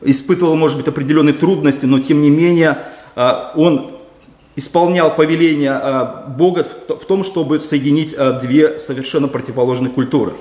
испытывал, 0.00 0.56
может 0.56 0.78
быть, 0.78 0.88
определенные 0.88 1.34
трудности, 1.34 1.86
но 1.86 2.00
тем 2.00 2.20
не 2.20 2.30
менее 2.30 2.78
а, 3.14 3.52
он 3.54 3.92
исполнял 4.56 5.14
повеление 5.14 5.72
а, 5.72 6.26
Бога 6.36 6.64
в 6.64 7.04
том, 7.04 7.24
чтобы 7.24 7.60
соединить 7.60 8.14
а, 8.14 8.32
две 8.32 8.78
совершенно 8.78 9.28
противоположные 9.28 9.90
культуры. 9.90 10.32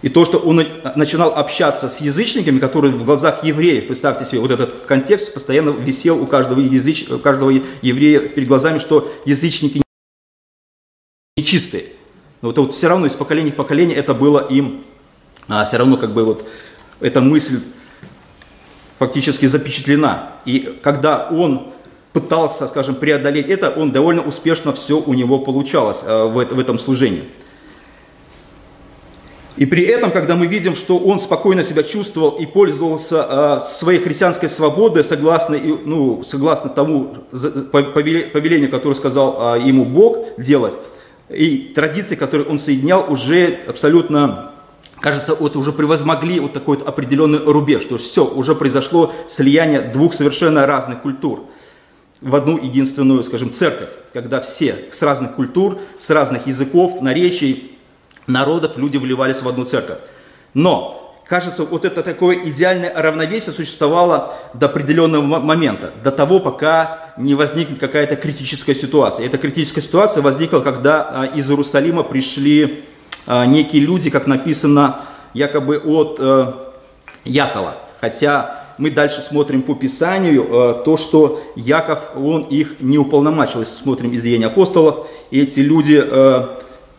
И 0.00 0.08
то, 0.08 0.24
что 0.24 0.38
он 0.38 0.62
начинал 0.94 1.34
общаться 1.34 1.88
с 1.88 2.00
язычниками, 2.00 2.60
которые 2.60 2.92
в 2.92 3.04
глазах 3.04 3.42
евреев, 3.42 3.88
представьте 3.88 4.24
себе, 4.24 4.40
вот 4.40 4.52
этот 4.52 4.86
контекст 4.86 5.34
постоянно 5.34 5.70
висел 5.70 6.22
у 6.22 6.26
каждого, 6.26 6.60
языч, 6.60 7.08
у 7.10 7.18
каждого 7.18 7.50
еврея 7.82 8.20
перед 8.20 8.46
глазами, 8.46 8.78
что 8.78 9.12
язычники 9.24 9.82
нечистые. 11.36 11.86
Но 12.42 12.48
вот, 12.48 12.58
вот 12.58 12.74
все 12.74 12.88
равно 12.88 13.06
из 13.06 13.14
поколения 13.14 13.50
в 13.50 13.56
поколение 13.56 13.96
это 13.96 14.14
было 14.14 14.46
им, 14.48 14.84
а, 15.48 15.64
все 15.64 15.78
равно 15.78 15.96
как 15.96 16.12
бы 16.12 16.24
вот 16.24 16.44
эта 17.00 17.20
мысль 17.20 17.60
фактически 18.98 19.46
запечатлена. 19.46 20.32
И 20.44 20.78
когда 20.82 21.28
он 21.28 21.68
пытался, 22.12 22.66
скажем, 22.68 22.96
преодолеть 22.96 23.48
это, 23.48 23.70
он 23.70 23.92
довольно 23.92 24.22
успешно 24.22 24.72
все 24.72 24.98
у 24.98 25.14
него 25.14 25.38
получалось 25.38 26.02
э, 26.04 26.24
в, 26.24 26.58
этом 26.58 26.78
служении. 26.78 27.24
И 29.56 29.66
при 29.66 29.84
этом, 29.84 30.10
когда 30.12 30.36
мы 30.36 30.46
видим, 30.46 30.74
что 30.74 30.98
он 30.98 31.18
спокойно 31.18 31.64
себя 31.64 31.82
чувствовал 31.82 32.30
и 32.30 32.46
пользовался 32.46 33.26
э, 33.28 33.60
своей 33.64 34.00
христианской 34.00 34.48
свободой, 34.48 35.04
согласно, 35.04 35.58
ну, 35.84 36.22
согласно 36.24 36.70
тому 36.70 37.14
повелению, 37.72 38.70
которое 38.70 38.94
сказал 38.94 39.56
э, 39.56 39.62
ему 39.62 39.84
Бог 39.84 40.18
делать, 40.38 40.78
и 41.28 41.72
традиции, 41.74 42.14
которые 42.14 42.48
он 42.48 42.58
соединял, 42.58 43.04
уже 43.12 43.58
абсолютно, 43.66 44.52
кажется, 45.00 45.34
вот 45.34 45.56
уже 45.56 45.72
превозмогли 45.72 46.40
вот 46.40 46.52
такой 46.52 46.78
вот 46.78 46.86
определенный 46.86 47.38
рубеж. 47.38 47.84
То 47.84 47.96
есть 47.96 48.06
все, 48.06 48.24
уже 48.24 48.54
произошло 48.54 49.12
слияние 49.28 49.80
двух 49.80 50.14
совершенно 50.14 50.66
разных 50.66 51.02
культур– 51.02 51.44
в 52.20 52.34
одну 52.34 52.58
единственную, 52.58 53.22
скажем, 53.22 53.52
церковь, 53.52 53.90
когда 54.12 54.40
все 54.40 54.76
с 54.90 55.02
разных 55.02 55.34
культур, 55.34 55.78
с 55.98 56.10
разных 56.10 56.46
языков, 56.46 57.00
наречий, 57.00 57.72
народов 58.26 58.76
люди 58.76 58.96
вливались 58.96 59.42
в 59.42 59.48
одну 59.48 59.64
церковь. 59.64 59.98
Но, 60.52 61.16
кажется, 61.26 61.64
вот 61.64 61.84
это 61.84 62.02
такое 62.02 62.36
идеальное 62.44 62.92
равновесие 62.94 63.52
существовало 63.52 64.34
до 64.54 64.66
определенного 64.66 65.38
момента, 65.38 65.92
до 66.02 66.10
того, 66.10 66.40
пока 66.40 67.12
не 67.16 67.34
возникнет 67.34 67.78
какая-то 67.78 68.16
критическая 68.16 68.74
ситуация. 68.74 69.26
Эта 69.26 69.38
критическая 69.38 69.80
ситуация 69.80 70.22
возникла, 70.22 70.60
когда 70.60 71.08
а, 71.08 71.24
из 71.26 71.48
Иерусалима 71.48 72.02
пришли 72.02 72.84
некие 73.28 73.82
люди, 73.82 74.10
как 74.10 74.26
написано, 74.26 75.00
якобы 75.34 75.78
от 75.78 76.16
э, 76.18 76.52
Якова. 77.24 77.76
Хотя 78.00 78.64
мы 78.78 78.90
дальше 78.90 79.20
смотрим 79.20 79.62
по 79.62 79.74
Писанию, 79.74 80.46
э, 80.48 80.82
то, 80.84 80.96
что 80.96 81.40
Яков, 81.56 82.16
он 82.16 82.42
их 82.42 82.76
не 82.80 82.98
уполномочил. 82.98 83.60
Если 83.60 83.74
смотрим 83.74 84.12
из 84.12 84.22
Деяний 84.22 84.46
апостолов, 84.46 85.08
эти 85.30 85.60
люди, 85.60 86.02
э, 86.02 86.46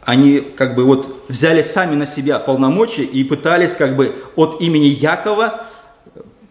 они 0.01 0.39
как 0.39 0.75
бы 0.75 0.83
вот 0.83 1.23
взяли 1.27 1.61
сами 1.61 1.95
на 1.95 2.05
себя 2.05 2.39
полномочия 2.39 3.03
и 3.03 3.23
пытались 3.23 3.73
как 3.73 3.95
бы 3.95 4.15
от 4.35 4.61
имени 4.61 4.85
Якова 4.85 5.65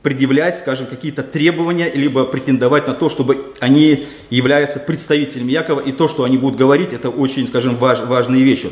предъявлять, 0.02 0.56
скажем, 0.56 0.86
какие-то 0.86 1.22
требования, 1.22 1.90
либо 1.92 2.24
претендовать 2.24 2.86
на 2.86 2.94
то, 2.94 3.08
чтобы 3.08 3.52
они 3.60 4.06
являются 4.30 4.78
представителями 4.78 5.50
Якова, 5.50 5.80
и 5.80 5.92
то, 5.92 6.08
что 6.08 6.24
они 6.24 6.38
будут 6.38 6.56
говорить, 6.56 6.92
это 6.92 7.10
очень, 7.10 7.48
скажем, 7.48 7.76
важ, 7.76 8.00
важные 8.00 8.44
вещи. 8.44 8.70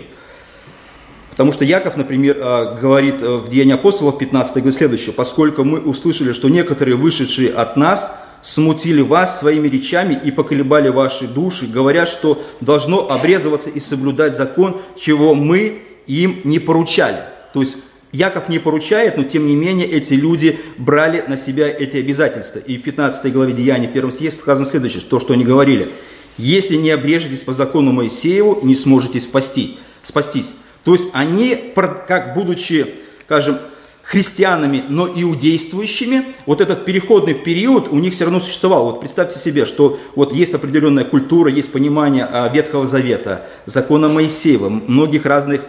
Потому 1.37 1.53
что 1.53 1.67
Яков, 1.67 1.99
например, 1.99 2.39
а, 2.41 2.75
говорит 2.81 3.21
э, 3.21 3.37
в 3.37 3.51
Деянии 3.51 3.75
апостолов 3.75 4.17
15 4.17 4.63
главе 4.63 4.73
следующее. 4.73 5.13
«Поскольку 5.13 5.65
мы 5.65 5.81
услышали, 5.81 6.33
что 6.33 6.49
некоторые, 6.49 6.97
вышедшие 6.97 7.51
от 7.51 7.77
нас, 7.77 8.19
смутили 8.41 9.03
вас 9.03 9.39
своими 9.39 9.69
речами 9.69 10.19
и 10.25 10.31
поколебали 10.31 10.89
ваши 10.89 11.29
души, 11.29 11.67
говоря, 11.67 12.07
что 12.07 12.43
должно 12.63 13.11
обрезываться 13.11 13.69
и 13.69 13.81
соблюдать 13.81 14.35
закон, 14.35 14.79
чего 14.97 15.35
мы 15.35 15.83
им 16.07 16.41
не 16.45 16.59
поручали». 16.59 17.19
То 17.53 17.61
есть 17.61 17.79
Яков 18.13 18.49
не 18.49 18.59
поручает, 18.59 19.19
но 19.19 19.25
тем 19.25 19.47
не 19.47 19.57
менее 19.57 19.87
эти 19.87 20.15
люди 20.15 20.59
брали 20.79 21.23
на 21.29 21.37
себя 21.37 21.69
эти 21.69 21.99
обязательства. 21.99 22.61
И 22.61 22.79
в 22.79 22.83
15 22.83 23.31
главе 23.31 23.53
Деяния 23.53 23.89
1 23.89 24.11
стихе 24.11 24.31
сказано 24.31 24.67
следующее, 24.67 25.03
то, 25.03 25.19
что 25.19 25.35
они 25.35 25.45
говорили. 25.45 25.91
«Если 26.39 26.77
не 26.77 26.89
обрежетесь 26.89 27.45
по 27.45 27.53
закону 27.53 27.93
Моисееву, 27.93 28.61
не 28.63 28.75
сможете 28.75 29.21
спасти, 29.21 29.77
спастись». 30.03 30.55
То 30.87 30.93
есть 30.93 31.09
они, 31.15 31.75
как 32.07 32.33
будучи, 32.35 32.87
скажем, 33.25 33.59
христианами, 34.05 34.85
но 34.89 35.09
иудействующими, 35.09 36.25
вот 36.47 36.61
этот 36.61 36.85
переходный 36.85 37.35
период 37.35 37.89
у 37.89 37.97
них 37.97 38.13
все 38.13 38.23
равно 38.23 38.39
существовал. 38.39 38.85
Вот 38.85 39.01
представьте 39.01 39.37
себе, 39.37 39.67
что 39.67 39.99
вот 40.15 40.33
есть 40.33 40.55
определенная 40.55 41.03
культура, 41.03 41.51
есть 41.51 41.73
понимание 41.73 42.25
а, 42.31 42.49
Ветхого 42.55 42.87
Завета, 42.87 43.45
закона 43.65 44.09
Моисеева, 44.09 44.69
многих 44.69 45.27
разных 45.27 45.63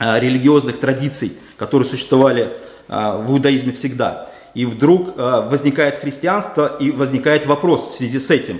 религиозных 0.00 0.80
традиций, 0.80 1.32
которые 1.56 1.86
существовали 1.86 2.48
в 2.88 3.26
иудаизме 3.30 3.70
всегда. 3.72 4.28
И 4.54 4.64
вдруг 4.64 5.16
возникает 5.16 5.98
христианство, 5.98 6.76
и 6.80 6.90
возникает 6.90 7.46
вопрос 7.46 7.92
в 7.92 7.96
связи 7.98 8.18
с 8.18 8.30
этим. 8.30 8.58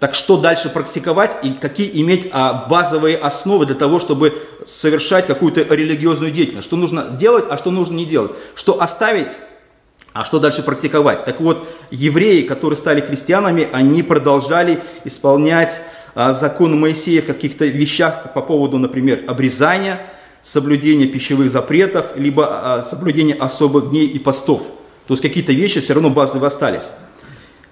Так 0.00 0.14
что 0.14 0.38
дальше 0.38 0.70
практиковать 0.70 1.36
и 1.42 1.52
какие 1.52 2.00
иметь 2.00 2.32
базовые 2.70 3.18
основы 3.18 3.66
для 3.66 3.74
того, 3.74 4.00
чтобы 4.00 4.32
совершать 4.64 5.26
какую-то 5.26 5.62
религиозную 5.74 6.32
деятельность? 6.32 6.66
Что 6.66 6.76
нужно 6.76 7.10
делать, 7.10 7.44
а 7.50 7.58
что 7.58 7.70
нужно 7.70 7.96
не 7.96 8.06
делать? 8.06 8.32
Что 8.54 8.80
оставить, 8.80 9.36
а 10.14 10.24
что 10.24 10.38
дальше 10.38 10.62
практиковать? 10.62 11.26
Так 11.26 11.40
вот, 11.42 11.68
евреи, 11.90 12.42
которые 12.42 12.78
стали 12.78 13.02
христианами, 13.02 13.68
они 13.72 14.02
продолжали 14.02 14.82
исполнять 15.04 15.82
а, 16.14 16.32
закон 16.32 16.80
Моисея 16.80 17.20
в 17.20 17.26
каких-то 17.26 17.66
вещах 17.66 18.32
по 18.32 18.40
поводу, 18.40 18.78
например, 18.78 19.22
обрезания, 19.28 20.00
соблюдения 20.40 21.06
пищевых 21.06 21.50
запретов, 21.50 22.16
либо 22.16 22.48
а, 22.78 22.82
соблюдения 22.82 23.34
особых 23.34 23.90
дней 23.90 24.06
и 24.06 24.18
постов. 24.18 24.62
То 25.06 25.12
есть 25.12 25.22
какие-то 25.22 25.52
вещи 25.52 25.80
все 25.80 25.92
равно 25.92 26.08
базовые 26.08 26.48
остались. 26.48 26.92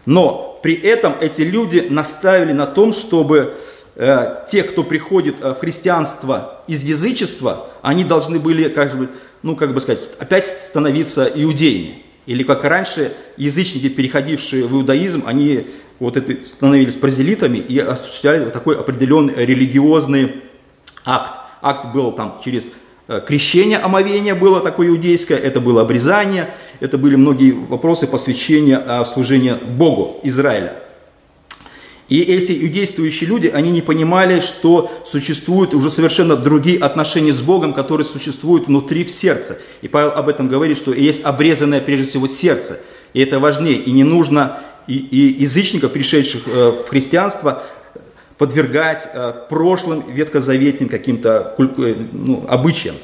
Но 0.07 0.59
при 0.63 0.75
этом 0.75 1.15
эти 1.21 1.43
люди 1.43 1.87
наставили 1.91 2.53
на 2.53 2.67
том, 2.67 2.93
чтобы 2.93 3.55
э, 3.97 4.45
те, 4.49 4.63
кто 4.63 4.85
приходит 4.85 5.37
э, 5.41 5.55
в 5.55 5.59
христианство 5.59 6.63
из 6.67 6.83
язычества, 6.83 7.71
они 7.83 8.05
должны 8.05 8.39
были, 8.39 8.69
как 8.69 8.97
бы, 8.97 9.09
ну, 9.43 9.57
как 9.57 9.73
бы 9.73 9.81
сказать, 9.81 10.17
опять 10.19 10.47
становиться 10.47 11.31
иудеями. 11.35 12.03
Или 12.27 12.43
как 12.43 12.65
раньше, 12.65 13.13
язычники, 13.37 13.89
переходившие 13.89 14.67
в 14.67 14.75
иудаизм, 14.75 15.25
они 15.27 15.67
вот 15.99 16.17
это, 16.17 16.37
становились 16.47 16.97
паразелитами 16.97 17.59
и 17.59 17.79
осуществляли 17.79 18.45
вот 18.45 18.53
такой 18.53 18.79
определенный 18.79 19.35
религиозный 19.47 20.43
акт. 21.05 21.41
Акт 21.61 21.93
был 21.93 22.13
там 22.13 22.41
через 22.45 22.73
крещение, 23.09 23.79
омовение 23.79 24.35
было 24.35 24.61
такое 24.61 24.89
иудейское, 24.89 25.39
это 25.39 25.61
было 25.61 25.81
обрезание, 25.81 26.49
это 26.81 26.99
были 26.99 27.17
многие 27.17 27.53
вопросы 27.53 28.07
посвящения 28.07 28.83
а, 28.87 29.05
служения 29.07 29.55
Богу 29.55 30.21
Израиля. 30.23 30.75
И 32.09 32.21
эти 32.21 32.53
иудействующие 32.65 33.29
люди, 33.29 33.49
они 33.49 33.71
не 33.71 33.83
понимали, 33.83 34.41
что 34.41 34.91
существуют 35.05 35.75
уже 35.75 35.91
совершенно 35.91 36.37
другие 36.37 36.79
отношения 36.79 37.33
с 37.33 37.43
Богом, 37.43 37.75
которые 37.75 38.07
существуют 38.07 38.67
внутри 38.67 39.05
в 39.05 39.11
сердце. 39.11 39.59
И 39.83 39.89
Павел 39.89 40.11
об 40.11 40.29
этом 40.29 40.49
говорит, 40.49 40.79
что 40.79 40.95
есть 40.95 41.25
обрезанное 41.25 41.81
прежде 41.81 42.07
всего 42.07 42.27
сердце. 42.27 42.81
И 43.13 43.21
это 43.21 43.39
важнее. 43.41 43.77
И 43.77 43.91
не 43.91 44.05
нужно 44.05 44.59
и, 44.87 44.97
и 44.97 45.43
язычников, 45.43 45.93
пришедших 45.93 46.43
э, 46.47 46.73
в 46.83 46.89
христианство, 46.89 47.63
подвергать 48.39 49.11
э, 49.13 49.33
прошлым 49.49 50.05
ветхозаветным 50.09 50.89
каким-то 50.89 51.55
э, 51.59 51.95
ну, 52.13 52.47
обычаям. 52.49 52.95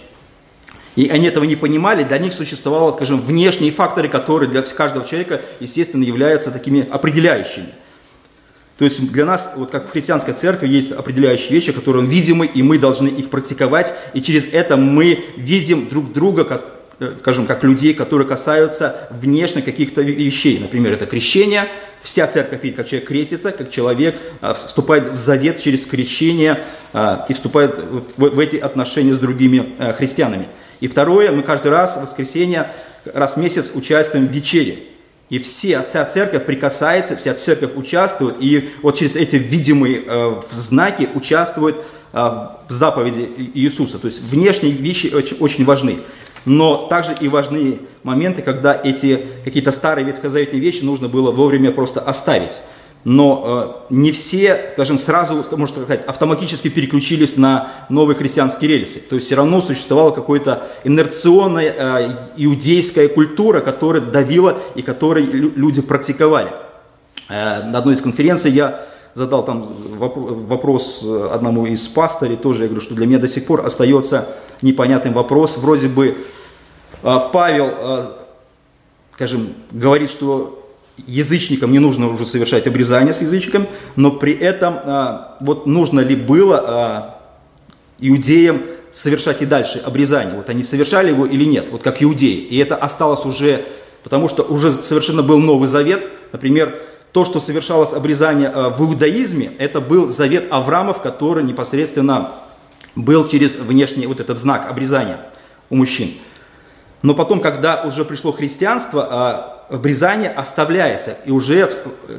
И 0.96 1.08
они 1.08 1.26
этого 1.26 1.44
не 1.44 1.56
понимали, 1.56 2.04
для 2.04 2.18
них 2.18 2.32
существовали, 2.32 2.94
скажем, 2.94 3.20
внешние 3.20 3.72
факторы, 3.72 4.08
которые 4.08 4.48
для 4.48 4.62
каждого 4.62 5.04
человека, 5.04 5.42
естественно, 5.58 6.04
являются 6.04 6.52
такими 6.52 6.88
определяющими. 6.88 7.66
То 8.78 8.84
есть 8.84 9.12
для 9.12 9.24
нас, 9.24 9.54
вот 9.56 9.70
как 9.70 9.86
в 9.86 9.90
христианской 9.90 10.34
церкви, 10.34 10.68
есть 10.68 10.92
определяющие 10.92 11.50
вещи, 11.50 11.72
которые 11.72 12.06
видимы, 12.06 12.46
и 12.46 12.62
мы 12.62 12.78
должны 12.78 13.08
их 13.08 13.30
практиковать, 13.30 13.92
и 14.14 14.22
через 14.22 14.46
это 14.52 14.76
мы 14.76 15.24
видим 15.36 15.88
друг 15.88 16.12
друга, 16.12 16.44
скажем, 17.20 17.46
как 17.46 17.64
людей, 17.64 17.94
которые 17.94 18.26
касаются 18.26 19.08
внешне 19.10 19.62
каких-то 19.62 20.02
вещей. 20.02 20.58
Например, 20.58 20.92
это 20.92 21.06
крещение. 21.06 21.66
Вся 22.02 22.26
церковь 22.26 22.62
видит, 22.62 22.76
как 22.76 22.86
человек 22.86 23.08
крестится, 23.08 23.50
как 23.50 23.70
человек 23.70 24.20
а, 24.42 24.52
вступает 24.52 25.08
в 25.08 25.16
завет 25.16 25.58
через 25.58 25.86
крещение 25.86 26.62
а, 26.92 27.24
и 27.28 27.32
вступает 27.32 27.80
в 28.16 28.38
эти 28.38 28.56
отношения 28.56 29.14
с 29.14 29.18
другими 29.18 29.64
э, 29.78 29.92
христианами. 29.94 30.46
И 30.80 30.86
второе, 30.86 31.32
мы 31.32 31.42
каждый 31.42 31.68
раз 31.68 31.96
в 31.96 32.02
воскресенье, 32.02 32.70
раз 33.06 33.34
в 33.34 33.36
месяц 33.38 33.72
участвуем 33.74 34.28
в 34.28 34.30
вечере. 34.30 34.78
И 35.30 35.38
все, 35.38 35.82
вся 35.82 36.04
церковь 36.04 36.44
прикасается, 36.44 37.16
вся 37.16 37.32
церковь 37.32 37.70
участвует, 37.74 38.36
и 38.40 38.70
вот 38.82 38.96
через 38.96 39.16
эти 39.16 39.36
видимые 39.36 40.02
э, 40.06 40.42
знаки 40.50 41.08
участвует 41.14 41.76
э, 41.76 42.18
в 42.18 42.52
заповеди 42.68 43.28
Иисуса. 43.54 43.98
То 43.98 44.08
есть 44.08 44.20
внешние 44.20 44.72
вещи 44.72 45.06
очень, 45.14 45.38
очень 45.38 45.64
важны. 45.64 46.00
Но 46.44 46.86
также 46.88 47.14
и 47.20 47.28
важны 47.28 47.80
моменты, 48.02 48.42
когда 48.42 48.78
эти 48.82 49.20
какие-то 49.44 49.72
старые 49.72 50.04
ветхозаветные 50.04 50.60
вещи 50.60 50.82
нужно 50.82 51.08
было 51.08 51.30
вовремя 51.30 51.70
просто 51.70 52.00
оставить 52.00 52.60
но 53.04 53.84
э, 53.90 53.94
не 53.94 54.12
все, 54.12 54.70
скажем, 54.72 54.98
сразу, 54.98 55.44
можно 55.52 55.82
сказать, 55.82 56.04
автоматически 56.06 56.68
переключились 56.68 57.36
на 57.36 57.68
новые 57.90 58.16
христианские 58.16 58.70
рельсы. 58.70 59.00
То 59.00 59.16
есть 59.16 59.26
все 59.26 59.36
равно 59.36 59.60
существовала 59.60 60.10
какая-то 60.10 60.66
инерционная 60.84 61.74
э, 61.76 62.16
иудейская 62.38 63.08
культура, 63.08 63.60
которая 63.60 64.00
давила 64.02 64.58
и 64.74 64.80
которой 64.80 65.24
люди 65.24 65.82
практиковали. 65.82 66.50
Э, 67.28 67.62
на 67.64 67.78
одной 67.78 67.94
из 67.94 68.00
конференций 68.00 68.50
я 68.50 68.80
задал 69.14 69.44
там 69.44 69.64
вопрос 69.98 71.04
одному 71.30 71.66
из 71.66 71.86
пастырей, 71.88 72.36
тоже 72.36 72.62
я 72.62 72.68
говорю, 72.68 72.82
что 72.82 72.94
для 72.94 73.06
меня 73.06 73.18
до 73.18 73.28
сих 73.28 73.46
пор 73.46 73.64
остается 73.64 74.28
непонятным 74.62 75.14
вопрос. 75.14 75.56
Вроде 75.56 75.88
бы 75.88 76.16
э, 77.02 77.18
Павел, 77.32 77.70
э, 77.70 78.04
скажем, 79.14 79.54
говорит, 79.70 80.10
что 80.10 80.64
язычникам 81.06 81.72
не 81.72 81.78
нужно 81.78 82.08
уже 82.08 82.26
совершать 82.26 82.66
обрезание 82.66 83.12
с 83.12 83.20
язычником, 83.20 83.66
но 83.96 84.12
при 84.12 84.32
этом 84.32 84.74
а, 84.84 85.36
вот 85.40 85.66
нужно 85.66 86.00
ли 86.00 86.14
было 86.14 86.62
а, 86.64 87.20
иудеям 87.98 88.62
совершать 88.92 89.42
и 89.42 89.46
дальше 89.46 89.82
обрезание. 89.84 90.36
Вот 90.36 90.48
они 90.50 90.62
совершали 90.62 91.10
его 91.10 91.26
или 91.26 91.44
нет, 91.44 91.68
вот 91.70 91.82
как 91.82 92.02
иудеи. 92.02 92.36
И 92.36 92.58
это 92.58 92.76
осталось 92.76 93.24
уже, 93.24 93.64
потому 94.04 94.28
что 94.28 94.44
уже 94.44 94.72
совершенно 94.72 95.22
был 95.22 95.38
Новый 95.38 95.68
Завет. 95.68 96.06
Например, 96.32 96.74
то, 97.14 97.24
что 97.24 97.38
совершалось 97.38 97.92
обрезание 97.92 98.48
а, 98.48 98.70
в 98.70 98.82
иудаизме, 98.82 99.52
это 99.58 99.80
был 99.80 100.08
завет 100.08 100.48
Авраамов, 100.50 101.00
который 101.00 101.44
непосредственно 101.44 102.32
был 102.96 103.28
через 103.28 103.54
внешний 103.54 104.08
вот 104.08 104.18
этот 104.18 104.36
знак 104.36 104.68
обрезания 104.68 105.20
у 105.70 105.76
мужчин. 105.76 106.10
Но 107.02 107.14
потом, 107.14 107.38
когда 107.38 107.84
уже 107.84 108.04
пришло 108.04 108.32
христианство, 108.32 109.06
а, 109.08 109.66
обрезание 109.70 110.28
оставляется, 110.28 111.16
и 111.24 111.30
уже 111.30 111.70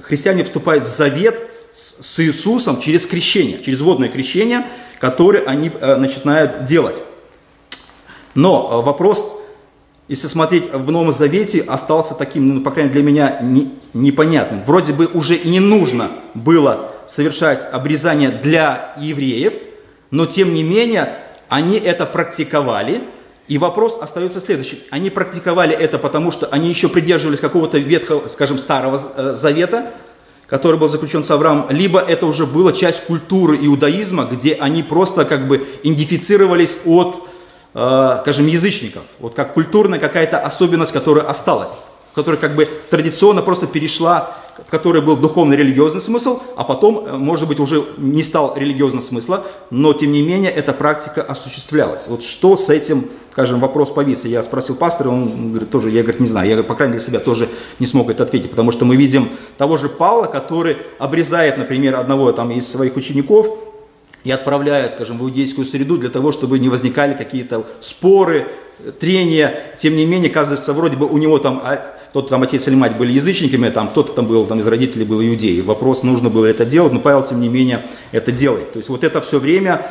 христиане 0.04 0.46
вступают 0.46 0.86
в 0.86 0.88
завет 0.88 1.46
с 1.74 2.18
Иисусом 2.22 2.80
через 2.80 3.06
крещение, 3.06 3.62
через 3.62 3.82
водное 3.82 4.08
крещение, 4.08 4.66
которое 5.02 5.44
они 5.44 5.72
э, 5.78 5.98
начинают 5.98 6.64
делать. 6.64 7.04
Но 8.34 8.70
э, 8.72 8.86
вопрос, 8.86 9.42
если 10.08 10.28
смотреть 10.28 10.72
в 10.72 10.92
Новом 10.92 11.14
Завете, 11.14 11.64
остался 11.68 12.16
таким, 12.16 12.56
ну, 12.56 12.62
по 12.62 12.72
крайней 12.72 12.90
мере, 12.92 13.02
для 13.02 13.12
меня 13.12 13.40
не, 13.42 13.72
непонятным. 13.94 14.64
Вроде 14.64 14.94
бы 14.94 15.08
уже 15.08 15.36
и 15.36 15.50
не 15.50 15.60
нужно 15.60 16.12
было 16.34 16.92
совершать 17.08 17.68
обрезание 17.72 18.30
для 18.30 18.96
евреев, 19.00 19.54
но 20.12 20.26
тем 20.26 20.54
не 20.54 20.64
менее 20.64 21.14
они 21.50 21.78
это 21.78 22.06
практиковали– 22.06 23.02
и 23.48 23.60
вопрос 23.60 24.00
остается 24.02 24.40
следующим. 24.42 24.80
Они 24.90 25.10
практиковали 25.10 25.76
это, 25.76 26.00
потому 26.00 26.32
что 26.32 26.48
они 26.48 26.70
еще 26.70 26.90
придерживались 26.90 27.40
какого-то 27.40 27.78
ветхого, 27.78 28.28
скажем, 28.28 28.58
старого 28.58 29.00
э, 29.16 29.34
завета, 29.36 29.94
который 30.48 30.80
был 30.80 30.90
заключен 30.90 31.24
с 31.24 31.30
Авраамом, 31.30 31.68
либо 31.70 32.00
это 32.00 32.26
уже 32.26 32.48
была 32.48 32.74
часть 32.74 33.06
культуры 33.06 33.58
иудаизма, 33.62 34.28
где 34.32 34.54
они 34.54 34.82
просто 34.82 35.26
как 35.26 35.48
бы 35.48 35.68
идентифицировались 35.84 36.80
от, 36.86 37.28
э, 37.76 38.18
скажем, 38.22 38.48
язычников. 38.48 39.04
Вот 39.20 39.36
как 39.36 39.54
культурная 39.54 40.00
какая-то 40.00 40.40
особенность, 40.40 40.94
которая 40.94 41.26
осталась, 41.26 41.74
которая 42.16 42.42
как 42.42 42.56
бы 42.56 42.68
традиционно 42.90 43.44
просто 43.44 43.68
перешла 43.68 44.36
в 44.64 44.70
которой 44.70 45.02
был 45.02 45.18
духовный 45.18 45.58
религиозный 45.58 46.00
смысл, 46.00 46.40
а 46.56 46.64
потом, 46.64 47.06
э, 47.06 47.18
может 47.18 47.48
быть, 47.48 47.60
уже 47.60 47.84
не 47.98 48.24
стал 48.24 48.56
религиозного 48.56 49.04
смысла, 49.04 49.44
но 49.70 49.94
тем 49.94 50.12
не 50.12 50.22
менее 50.22 50.52
эта 50.52 50.72
практика 50.72 51.22
осуществлялась. 51.22 52.08
Вот 52.08 52.24
что 52.24 52.56
с 52.56 52.70
этим, 52.70 53.06
скажем, 53.32 53.60
вопрос 53.60 53.92
повис. 53.92 54.24
Я 54.24 54.42
спросил 54.44 54.76
пастора, 54.76 55.10
он 55.10 55.50
говорит, 55.50 55.72
тоже, 55.72 55.90
я, 55.90 56.04
говорит, 56.04 56.22
не 56.22 56.28
знаю, 56.28 56.50
я, 56.50 56.64
по 56.64 56.76
крайней 56.76 56.94
мере, 56.94 57.06
себя 57.06 57.20
тоже 57.20 57.50
не 57.80 57.88
смог 57.88 58.10
это 58.10 58.24
ответить, 58.24 58.50
потому 58.50 58.72
что 58.72 58.86
мы 58.86 58.96
видим 58.96 59.30
того 59.58 59.76
же 59.76 59.90
Павла, 59.90 60.28
который 60.28 60.78
обрезает, 61.00 61.58
например, 61.58 61.96
одного 61.96 62.32
там 62.32 62.52
из 62.52 62.70
своих 62.70 62.96
учеников, 62.96 63.50
и 64.26 64.32
отправляет, 64.32 64.94
скажем, 64.94 65.18
в 65.18 65.24
иудейскую 65.24 65.66
среду 65.66 65.98
для 65.98 66.10
того, 66.10 66.34
чтобы 66.34 66.60
не 66.60 66.68
возникали 66.68 67.14
какие-то 67.14 67.66
споры, 67.80 68.46
трения. 69.00 69.54
Тем 69.78 69.96
не 69.96 70.06
менее, 70.06 70.30
кажется, 70.30 70.74
вроде 70.74 70.98
бы 70.98 71.06
у 71.06 71.18
него 71.18 71.38
там 71.38 71.62
а, 71.64 71.78
кто-то 72.10 72.30
там 72.30 72.44
отец 72.44 72.68
или 72.68 72.76
мать 72.76 72.98
были 72.98 73.12
язычниками, 73.14 73.70
там 73.70 73.88
кто-то 73.88 74.14
там 74.14 74.26
был, 74.26 74.46
там 74.46 74.60
из 74.60 74.68
родителей 74.68 75.06
был 75.06 75.22
иудеи. 75.22 75.62
Вопрос, 75.62 76.04
нужно 76.04 76.30
было 76.30 76.46
это 76.46 76.66
делать, 76.66 76.92
но 76.92 77.00
Павел, 77.00 77.24
тем 77.24 77.40
не 77.40 77.50
менее, 77.50 77.86
это 78.12 78.32
делает. 78.32 78.74
То 78.74 78.80
есть 78.80 78.90
вот 78.90 79.04
это 79.04 79.22
все 79.22 79.40
время 79.40 79.86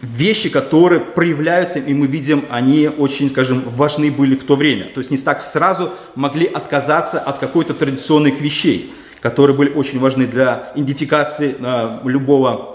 вещи, 0.00 0.50
которые 0.50 1.00
проявляются, 1.00 1.78
и 1.78 1.94
мы 1.94 2.06
видим, 2.06 2.44
они 2.50 2.88
очень, 2.88 3.30
скажем, 3.30 3.62
важны 3.66 4.10
были 4.10 4.34
в 4.34 4.44
то 4.44 4.56
время. 4.56 4.84
То 4.84 4.98
есть 4.98 5.10
не 5.10 5.16
так 5.16 5.40
сразу 5.40 5.90
могли 6.14 6.46
отказаться 6.46 7.20
от 7.20 7.38
какой-то 7.38 7.72
традиционных 7.72 8.40
вещей, 8.40 8.92
которые 9.20 9.56
были 9.56 9.70
очень 9.70 9.98
важны 10.00 10.26
для 10.26 10.72
идентификации 10.74 11.54
э, 11.58 11.98
любого 12.04 12.73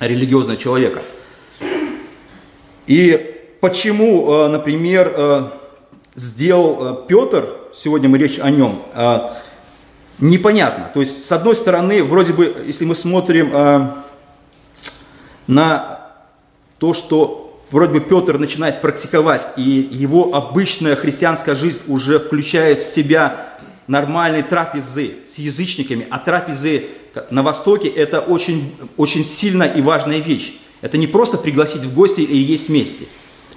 религиозного 0.00 0.56
человека. 0.56 1.02
И 2.86 3.36
почему, 3.60 4.32
э, 4.32 4.48
например, 4.48 5.12
э, 5.14 5.48
сделал 6.16 6.78
э, 6.80 7.06
Петр, 7.06 7.46
сегодня 7.74 8.08
мы 8.08 8.18
речь 8.18 8.40
о 8.40 8.50
нем, 8.50 8.82
непонятно. 10.18 10.90
То 10.92 11.00
есть, 11.00 11.24
с 11.24 11.30
одной 11.30 11.54
стороны, 11.54 12.02
вроде 12.02 12.32
бы, 12.32 12.64
если 12.66 12.84
мы 12.84 12.96
смотрим 12.96 13.52
на 15.46 16.10
то, 16.78 16.92
что 16.92 17.62
вроде 17.70 17.92
бы 17.92 18.00
Петр 18.00 18.38
начинает 18.38 18.80
практиковать, 18.80 19.50
и 19.56 19.88
его 19.90 20.34
обычная 20.34 20.96
христианская 20.96 21.54
жизнь 21.54 21.80
уже 21.86 22.18
включает 22.18 22.80
в 22.80 22.92
себя 22.92 23.50
нормальные 23.86 24.42
трапезы 24.42 25.12
с 25.26 25.38
язычниками, 25.38 26.06
а 26.10 26.18
трапезы 26.18 26.86
на 27.30 27.42
Востоке 27.42 27.88
это 27.88 28.20
очень, 28.20 28.74
очень 28.96 29.24
сильная 29.24 29.68
и 29.68 29.80
важная 29.80 30.18
вещь. 30.18 30.54
Это 30.80 30.96
не 30.96 31.06
просто 31.06 31.38
пригласить 31.38 31.82
в 31.82 31.94
гости 31.94 32.20
или 32.20 32.42
есть 32.42 32.68
вместе. 32.68 33.06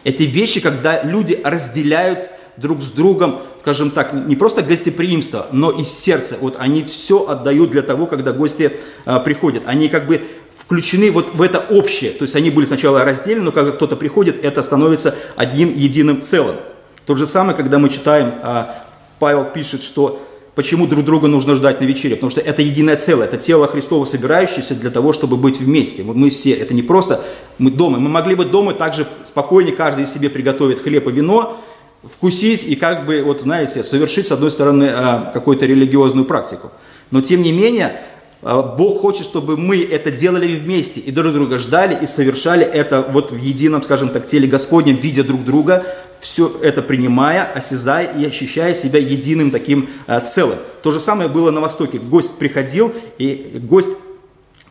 Это 0.04 0.24
вещи, 0.24 0.60
когда 0.60 1.04
люди 1.04 1.40
разделяют 1.44 2.26
друг 2.58 2.82
с 2.82 2.92
другом, 2.92 3.42
скажем 3.62 3.92
так, 3.92 4.14
не 4.14 4.36
просто 4.36 4.62
гостеприимство, 4.62 5.48
но 5.52 5.72
и 5.72 5.84
сердце. 5.84 6.38
Вот 6.42 6.56
они 6.60 6.84
все 6.84 7.26
отдают 7.28 7.72
для 7.72 7.82
того, 7.82 8.06
когда 8.06 8.34
гости 8.34 8.78
а, 9.06 9.20
приходят. 9.20 9.64
Они 9.66 9.88
как 9.88 10.06
бы 10.06 10.22
включены 10.58 11.12
вот 11.12 11.34
в 11.34 11.42
это 11.42 11.60
общее. 11.70 12.12
То 12.12 12.24
есть 12.24 12.36
они 12.36 12.50
были 12.50 12.66
сначала 12.66 13.04
разделены, 13.04 13.46
но 13.46 13.52
когда 13.52 13.72
кто-то 13.72 13.96
приходит, 13.96 14.44
это 14.44 14.62
становится 14.62 15.16
одним 15.36 15.74
единым 15.74 16.22
целым. 16.22 16.58
То 17.06 17.16
же 17.16 17.26
самое, 17.26 17.56
когда 17.56 17.80
мы 17.80 17.90
читаем, 17.90 18.34
а, 18.42 18.84
Павел 19.20 19.46
пишет, 19.46 19.84
что 19.84 20.22
Почему 20.56 20.86
друг 20.86 21.04
друга 21.04 21.28
нужно 21.28 21.56
ждать 21.56 21.82
на 21.82 21.86
вечере? 21.86 22.16
Потому 22.16 22.30
что 22.30 22.42
это 22.42 22.62
единое 22.62 22.96
целое, 22.96 23.26
это 23.26 23.38
тело 23.38 23.68
Христово, 23.68 24.06
собирающееся 24.06 24.76
для 24.76 24.92
того, 24.92 25.12
чтобы 25.12 25.36
быть 25.36 25.60
вместе. 25.60 26.04
Вот 26.04 26.16
мы 26.16 26.30
все, 26.30 26.52
это 26.52 26.76
не 26.76 26.84
просто 26.84 27.24
мы 27.58 27.72
дома. 27.72 27.98
Мы 27.98 28.10
могли 28.10 28.36
бы 28.36 28.46
дома 28.46 28.74
также 28.74 29.08
спокойнее 29.26 29.76
каждый 29.76 30.06
себе 30.06 30.30
приготовить 30.30 30.80
хлеб 30.80 31.08
и 31.08 31.12
вино, 31.12 31.60
вкусить 32.04 32.66
и 32.66 32.76
как 32.76 33.08
бы, 33.08 33.24
вот 33.24 33.42
знаете, 33.42 33.84
совершить, 33.84 34.28
с 34.28 34.32
одной 34.32 34.52
стороны, 34.52 34.92
а, 34.94 35.32
какую-то 35.34 35.66
религиозную 35.66 36.26
практику. 36.26 36.72
Но 37.10 37.22
тем 37.22 37.42
не 37.42 37.52
менее, 37.52 38.00
а, 38.44 38.62
Бог 38.62 39.02
хочет, 39.02 39.26
чтобы 39.26 39.58
мы 39.58 39.82
это 39.82 40.12
делали 40.12 40.56
вместе 40.56 41.00
и 41.00 41.12
друг 41.12 41.34
друга 41.34 41.58
ждали 41.58 41.98
и 42.00 42.06
совершали 42.06 42.64
это 42.64 43.02
вот 43.02 43.32
в 43.32 43.38
едином, 43.38 43.82
скажем 43.82 44.10
так, 44.10 44.26
теле 44.28 44.48
Господнем, 44.48 44.98
видя 44.98 45.24
друг 45.24 45.44
друга, 45.44 45.84
все 46.24 46.50
это 46.64 46.82
принимая, 46.82 47.44
осязая 47.44 48.18
и 48.18 48.26
ощущая 48.26 48.74
себя 48.74 48.98
единым 48.98 49.52
таким 49.52 49.90
а, 50.08 50.22
целым. 50.22 50.58
То 50.82 50.92
же 50.92 51.02
самое 51.02 51.28
было 51.28 51.52
на 51.52 51.60
Востоке. 51.60 52.00
Гость 52.00 52.38
приходил, 52.38 52.94
и 53.18 53.60
гость 53.62 53.90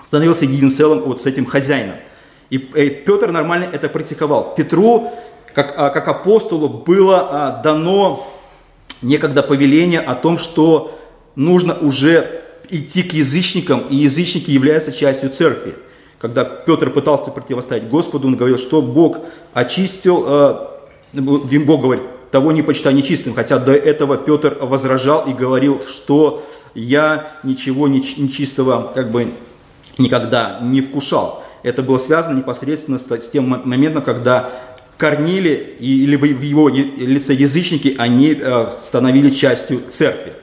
становился 0.06 0.46
единым 0.46 0.70
целым 0.70 1.00
вот 1.00 1.20
с 1.20 1.26
этим 1.26 1.44
хозяином. 1.44 1.96
И, 2.48 2.56
и 2.56 2.88
Петр 2.88 3.30
нормально 3.30 3.68
это 3.70 3.90
практиковал. 3.90 4.54
Петру, 4.54 5.12
как, 5.54 5.74
а, 5.76 5.90
как 5.90 6.08
апостолу, 6.08 6.70
было 6.70 7.60
дано 7.62 8.26
некогда 9.02 9.42
повеление 9.42 10.00
о 10.00 10.14
том, 10.14 10.38
что 10.38 10.98
нужно 11.36 11.74
уже 11.74 12.44
идти 12.70 13.02
к 13.02 13.12
язычникам, 13.12 13.80
и 13.90 13.96
язычники 13.96 14.50
являются 14.50 14.90
частью 14.90 15.28
церкви. 15.28 15.74
Когда 16.18 16.44
Петр 16.46 16.88
пытался 16.88 17.30
противостоять 17.30 17.90
Господу, 17.90 18.28
он 18.28 18.36
говорил, 18.36 18.56
что 18.56 18.80
Бог 18.80 19.18
очистил 19.52 20.71
Бог 21.12 21.82
говорит, 21.82 22.04
того 22.30 22.52
не 22.52 22.62
почитай 22.62 22.94
нечистым, 22.94 23.34
хотя 23.34 23.58
до 23.58 23.72
этого 23.72 24.16
Петр 24.16 24.56
возражал 24.60 25.26
и 25.26 25.32
говорил, 25.32 25.82
что 25.86 26.42
я 26.74 27.30
ничего 27.42 27.88
нечистого 27.88 28.90
как 28.94 29.10
бы 29.10 29.28
никогда 29.98 30.58
не 30.62 30.80
вкушал. 30.80 31.44
Это 31.62 31.82
было 31.82 31.98
связано 31.98 32.38
непосредственно 32.38 32.98
с 32.98 33.28
тем 33.28 33.48
моментом, 33.64 34.02
когда 34.02 34.50
Корнили 34.96 35.76
и 35.78 36.06
либо 36.06 36.26
в 36.26 36.42
его 36.42 36.68
лице 36.68 37.34
язычники, 37.34 37.96
они 37.98 38.38
э, 38.40 38.66
становились 38.80 39.34
частью 39.34 39.82
церкви. 39.88 40.34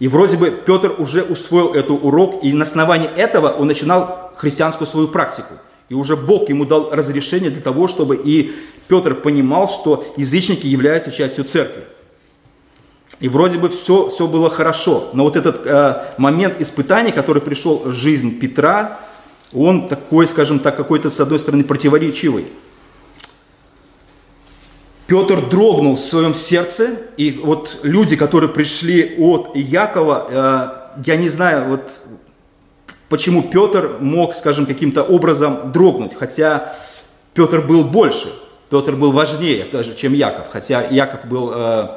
И 0.00 0.08
вроде 0.08 0.36
бы 0.36 0.50
Петр 0.50 0.94
уже 0.98 1.22
усвоил 1.22 1.74
этот 1.74 2.02
урок, 2.02 2.42
и 2.42 2.52
на 2.52 2.62
основании 2.62 3.08
этого 3.08 3.50
он 3.50 3.68
начинал 3.68 4.32
христианскую 4.36 4.86
свою 4.88 5.08
практику. 5.08 5.54
И 5.88 5.94
уже 5.94 6.16
Бог 6.16 6.48
ему 6.48 6.64
дал 6.64 6.90
разрешение 6.90 7.50
для 7.50 7.60
того, 7.60 7.86
чтобы 7.86 8.16
и 8.16 8.52
Петр 8.90 9.14
понимал, 9.14 9.68
что 9.68 10.04
язычники 10.16 10.66
являются 10.66 11.12
частью 11.12 11.44
церкви. 11.44 11.84
И 13.20 13.28
вроде 13.28 13.56
бы 13.56 13.68
все, 13.68 14.08
все 14.08 14.26
было 14.26 14.50
хорошо. 14.50 15.10
Но 15.12 15.22
вот 15.22 15.36
этот 15.36 15.64
э, 15.64 16.06
момент 16.18 16.60
испытаний, 16.60 17.12
который 17.12 17.40
пришел 17.40 17.82
в 17.84 17.92
жизнь 17.92 18.40
Петра, 18.40 18.98
он 19.54 19.86
такой, 19.86 20.26
скажем 20.26 20.58
так, 20.58 20.76
какой-то, 20.76 21.08
с 21.08 21.20
одной 21.20 21.38
стороны, 21.38 21.62
противоречивый. 21.62 22.46
Петр 25.06 25.40
дрогнул 25.48 25.94
в 25.94 26.00
своем 26.00 26.34
сердце, 26.34 26.90
и 27.16 27.40
вот 27.44 27.78
люди, 27.84 28.16
которые 28.16 28.50
пришли 28.50 29.14
от 29.18 29.54
Якова, 29.54 30.26
э, 30.96 31.02
я 31.06 31.14
не 31.14 31.28
знаю, 31.28 31.68
вот 31.68 31.92
почему 33.08 33.44
Петр 33.44 33.98
мог, 34.00 34.34
скажем, 34.34 34.66
каким-то 34.66 35.04
образом 35.04 35.70
дрогнуть, 35.70 36.16
хотя 36.18 36.74
Петр 37.34 37.60
был 37.60 37.84
больше. 37.84 38.32
Петр 38.70 38.94
был 38.94 39.12
важнее 39.12 39.66
даже, 39.70 39.94
чем 39.94 40.14
Яков, 40.14 40.46
хотя 40.48 40.82
Яков 40.82 41.26
был 41.26 41.50
э, 41.52 41.88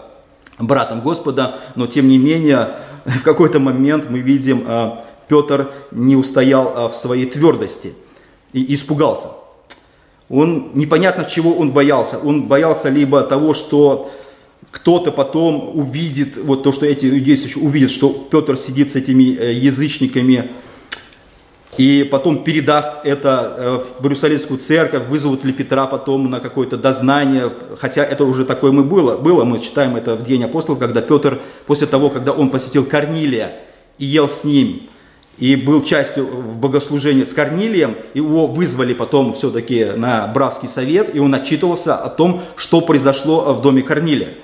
братом 0.60 1.02
Господа, 1.02 1.56
но 1.76 1.88
тем 1.88 2.08
не 2.08 2.18
менее 2.18 2.70
в 3.06 3.24
какой-то 3.24 3.60
момент 3.60 4.10
мы 4.10 4.20
видим, 4.20 4.64
э, 4.68 4.92
Петр 5.28 5.72
не 5.92 6.16
устоял 6.16 6.74
э, 6.76 6.90
в 6.90 6.96
своей 6.96 7.28
твердости 7.28 7.94
и 8.54 8.74
испугался. 8.74 9.30
Он 10.30 10.72
непонятно 10.74 11.26
чего 11.26 11.54
он 11.54 11.72
боялся. 11.72 12.18
Он 12.18 12.48
боялся 12.48 12.90
либо 12.90 13.22
того, 13.22 13.54
что 13.54 14.12
кто-то 14.72 15.12
потом 15.12 15.78
увидит, 15.78 16.38
вот 16.38 16.64
то, 16.64 16.72
что 16.72 16.88
эти 16.88 17.06
иудейцы 17.06 17.60
увидят, 17.60 17.92
что 17.92 18.10
Петр 18.10 18.58
сидит 18.58 18.90
с 18.90 18.96
этими 18.96 19.36
э, 19.36 19.54
язычниками, 19.54 20.50
и 21.78 22.04
потом 22.04 22.44
передаст 22.44 23.06
это 23.06 23.56
э, 23.58 23.80
в 24.00 24.04
Иерусалимскую 24.04 24.60
церковь, 24.60 25.08
вызовут 25.08 25.44
ли 25.44 25.54
Петра 25.54 25.88
потом 25.88 26.30
на 26.30 26.40
какое-то 26.40 26.78
дознание, 26.78 27.52
хотя 27.80 28.04
это 28.04 28.26
уже 28.26 28.46
такое 28.46 28.72
мы 28.72 28.84
было, 28.84 29.18
было, 29.18 29.44
мы 29.44 29.60
читаем 29.60 29.96
это 29.96 30.16
в 30.16 30.24
День 30.24 30.44
апостолов, 30.44 30.80
когда 30.80 31.02
Петр, 31.02 31.40
после 31.66 31.88
того, 31.88 32.10
когда 32.10 32.32
он 32.32 32.50
посетил 32.50 32.86
Корнилия 32.86 33.54
и 33.98 34.06
ел 34.06 34.30
с 34.30 34.44
ним, 34.44 34.84
и 35.40 35.56
был 35.56 35.84
частью 35.84 36.28
в 36.28 36.60
богослужении 36.60 37.24
с 37.24 37.34
Корнилием, 37.34 37.96
его 38.14 38.46
вызвали 38.46 38.94
потом 38.94 39.34
все-таки 39.34 39.86
на 39.96 40.28
братский 40.28 40.70
совет, 40.70 41.14
и 41.16 41.20
он 41.20 41.34
отчитывался 41.34 41.96
о 41.96 42.10
том, 42.10 42.42
что 42.56 42.82
произошло 42.82 43.54
в 43.54 43.62
доме 43.62 43.82
Корнилия. 43.82 44.36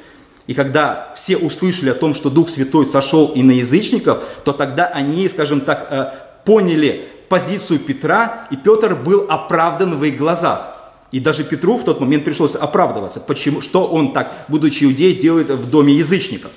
И 0.47 0.55
когда 0.55 1.11
все 1.15 1.37
услышали 1.37 1.91
о 1.91 1.93
том, 1.93 2.15
что 2.15 2.31
Дух 2.31 2.49
Святой 2.49 2.87
сошел 2.87 3.27
и 3.27 3.43
на 3.43 3.51
язычников, 3.51 4.23
то 4.43 4.51
тогда 4.51 4.87
они, 4.87 5.29
скажем 5.29 5.61
так, 5.61 5.87
э, 5.91 6.11
поняли 6.43 7.05
позицию 7.29 7.79
Петра, 7.79 8.47
и 8.51 8.57
Петр 8.57 8.95
был 8.95 9.25
оправдан 9.29 9.97
в 9.97 10.03
их 10.03 10.17
глазах. 10.17 10.75
И 11.11 11.19
даже 11.19 11.43
Петру 11.43 11.77
в 11.77 11.85
тот 11.85 11.99
момент 11.99 12.23
пришлось 12.23 12.55
оправдываться, 12.55 13.19
почему, 13.19 13.61
что 13.61 13.87
он 13.87 14.13
так, 14.13 14.45
будучи 14.47 14.83
иудей, 14.83 15.15
делает 15.15 15.49
в 15.49 15.69
доме 15.69 15.93
язычников. 15.93 16.51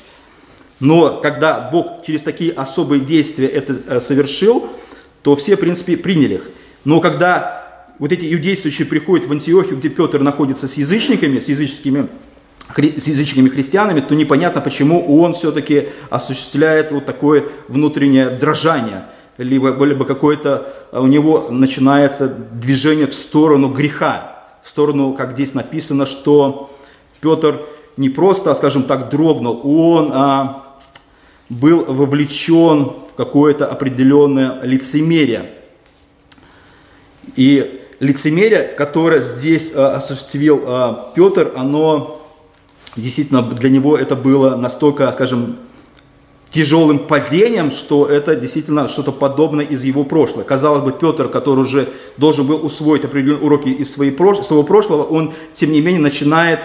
Но 0.81 1.21
когда 1.21 1.71
Бог 1.71 2.05
через 2.05 2.23
такие 2.23 2.53
особые 2.53 3.01
действия 3.01 3.47
это 3.47 3.77
э, 3.87 4.01
совершил, 4.01 4.69
то 5.23 5.37
все, 5.37 5.57
в 5.57 5.61
принципе, 5.61 5.97
приняли 5.97 6.35
их. 6.35 6.51
Но 6.85 7.01
когда 7.01 7.87
вот 7.99 8.13
эти 8.13 8.33
иудействующие 8.35 8.87
приходят 8.87 9.27
в 9.27 9.33
Антиохию, 9.33 9.79
где 9.79 9.89
Петр 9.89 10.21
находится 10.21 10.67
с 10.67 10.77
язычниками, 10.77 11.39
с 11.39 11.49
языческими 11.49 12.09
с 12.77 13.07
язычниками 13.07 13.49
христианами, 13.49 14.01
то 14.01 14.15
непонятно, 14.15 14.61
почему 14.61 15.21
он 15.21 15.35
все-таки 15.35 15.89
осуществляет 16.11 16.91
вот 16.91 17.07
такое 17.07 17.45
внутреннее 17.69 18.31
дрожание– 18.31 19.05
либо, 19.39 19.85
либо 19.85 20.05
какое-то 20.05 20.73
а, 20.93 21.01
у 21.01 21.07
него 21.07 21.49
начинается 21.51 22.29
движение 22.29 23.07
в 23.07 23.15
сторону 23.15 23.69
греха, 23.69 24.45
в 24.63 24.69
сторону, 24.69 25.15
как 25.15 25.33
здесь 25.33 25.55
написано, 25.55 26.07
что 26.07 26.71
Петр 27.21 27.61
не 27.97 28.09
просто, 28.09 28.55
скажем 28.55 28.85
так, 28.85 29.11
дрогнул, 29.11 29.61
он 29.65 30.11
а, 30.13 30.79
был 31.49 31.85
вовлечен 31.85 32.93
в 33.13 33.15
какое-то 33.17 33.67
определенное 33.67 34.61
лицемерие. 34.63 35.51
И 37.37 37.81
лицемерие, 38.01 38.63
которое 38.63 39.21
здесь 39.21 39.73
а, 39.75 39.97
осуществил 39.97 40.63
а, 40.65 41.13
Петр, 41.15 41.53
оно 41.57 42.21
действительно 42.97 43.43
для 43.43 43.71
него 43.71 43.97
это 43.97 44.17
было 44.17 44.57
настолько, 44.57 45.11
скажем, 45.13 45.57
тяжелым 46.53 46.99
падением, 46.99 47.71
что 47.71 48.07
это 48.07 48.37
действительно 48.37 48.87
что-то 48.89 49.11
подобное 49.11 49.65
из 49.65 49.85
его 49.85 50.05
прошлого. 50.05 50.45
Казалось 50.45 50.83
бы, 50.83 50.93
Петр, 50.93 51.29
который 51.29 51.61
уже 51.61 51.89
должен 52.19 52.47
был 52.47 52.65
усвоить 52.65 53.05
определенные 53.05 53.43
уроки 53.43 53.69
из 53.69 53.93
своей, 53.93 54.15
своего 54.17 54.63
прошлого, 54.63 55.03
он, 55.05 55.33
тем 55.55 55.73
не 55.73 55.81
менее, 55.81 56.01
начинает 56.01 56.61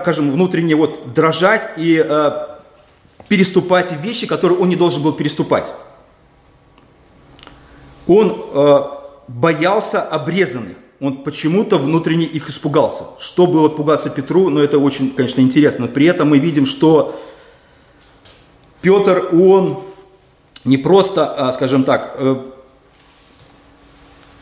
скажем, 0.00 0.32
внутренне 0.32 0.74
вот 0.74 1.12
дрожать 1.12 1.70
и 1.76 2.04
э, 2.04 2.30
переступать 3.28 3.92
вещи, 4.02 4.26
которые 4.26 4.58
он 4.58 4.68
не 4.68 4.76
должен 4.76 5.02
был 5.02 5.12
переступать. 5.12 5.72
Он 8.08 8.34
э, 8.54 8.80
боялся 9.28 10.02
обрезанных. 10.02 10.76
Он 11.02 11.24
почему-то 11.24 11.78
внутренне 11.78 12.26
их 12.26 12.48
испугался. 12.48 13.06
Что 13.18 13.48
было 13.48 13.68
пугаться 13.68 14.08
Петру, 14.08 14.50
но 14.50 14.60
это 14.60 14.78
очень, 14.78 15.10
конечно, 15.10 15.40
интересно. 15.40 15.88
При 15.88 16.06
этом 16.06 16.28
мы 16.28 16.38
видим, 16.38 16.64
что 16.64 17.20
Петр, 18.82 19.30
он 19.34 19.82
не 20.64 20.78
просто, 20.78 21.26
а, 21.26 21.52
скажем 21.52 21.82
так, 21.82 22.14
э, 22.18 22.36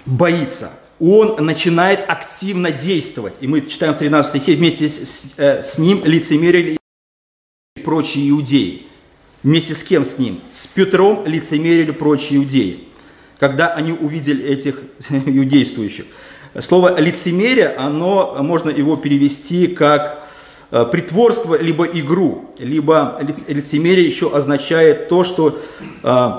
боится, 0.05 0.71
он 1.01 1.43
начинает 1.43 2.05
активно 2.07 2.71
действовать. 2.71 3.33
И 3.41 3.47
мы 3.47 3.63
читаем 3.63 3.95
в 3.95 3.97
13 3.97 4.29
стихе, 4.29 4.55
вместе 4.55 4.87
с, 4.87 5.37
э, 5.39 5.63
с 5.63 5.79
ним 5.79 6.03
лицемерили 6.05 6.77
прочие 7.83 8.29
иудеи. 8.29 8.83
Вместе 9.43 9.75
с 9.75 9.83
кем 9.83 10.05
с 10.05 10.19
ним? 10.19 10.39
С 10.51 10.67
Петром 10.67 11.23
лицемерили 11.25 11.93
прочие 11.93 12.39
иудеи, 12.39 12.81
когда 13.39 13.73
они 13.73 13.93
увидели 13.93 14.45
этих 14.45 14.83
иудействующих. 15.09 16.05
Слово 16.59 16.99
лицемерие, 16.99 17.69
оно, 17.69 18.37
можно 18.41 18.71
его 18.71 18.97
перевести 18.97 19.69
как 19.69 20.27
э, 20.73 20.85
притворство, 20.91 21.55
либо 21.55 21.85
игру, 21.85 22.51
либо 22.59 23.21
лицемерие 23.47 24.05
еще 24.05 24.35
означает 24.35 25.09
то, 25.09 25.23
что 25.23 25.57
э, 26.03 26.31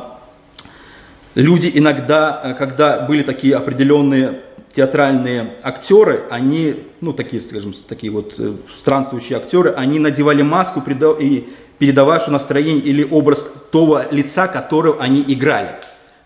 люди 1.36 1.72
иногда, 1.74 2.42
э, 2.44 2.54
когда 2.56 3.06
были 3.06 3.24
такие 3.24 3.56
определенные 3.56 4.42
театральные 4.74 5.54
актеры, 5.64 6.26
они, 6.30 6.76
ну 7.00 7.14
такие, 7.14 7.42
скажем, 7.42 7.74
такие 7.88 8.12
вот 8.12 8.38
странствующие 8.74 9.38
актеры, 9.38 9.74
они 9.78 9.98
надевали 9.98 10.42
маску 10.42 10.84
и 11.20 11.48
передававшую 11.80 12.34
настроение 12.34 12.84
или 12.84 13.08
образ 13.10 13.54
того 13.72 14.02
лица, 14.12 14.48
которого 14.48 15.02
они 15.02 15.24
играли. 15.26 15.72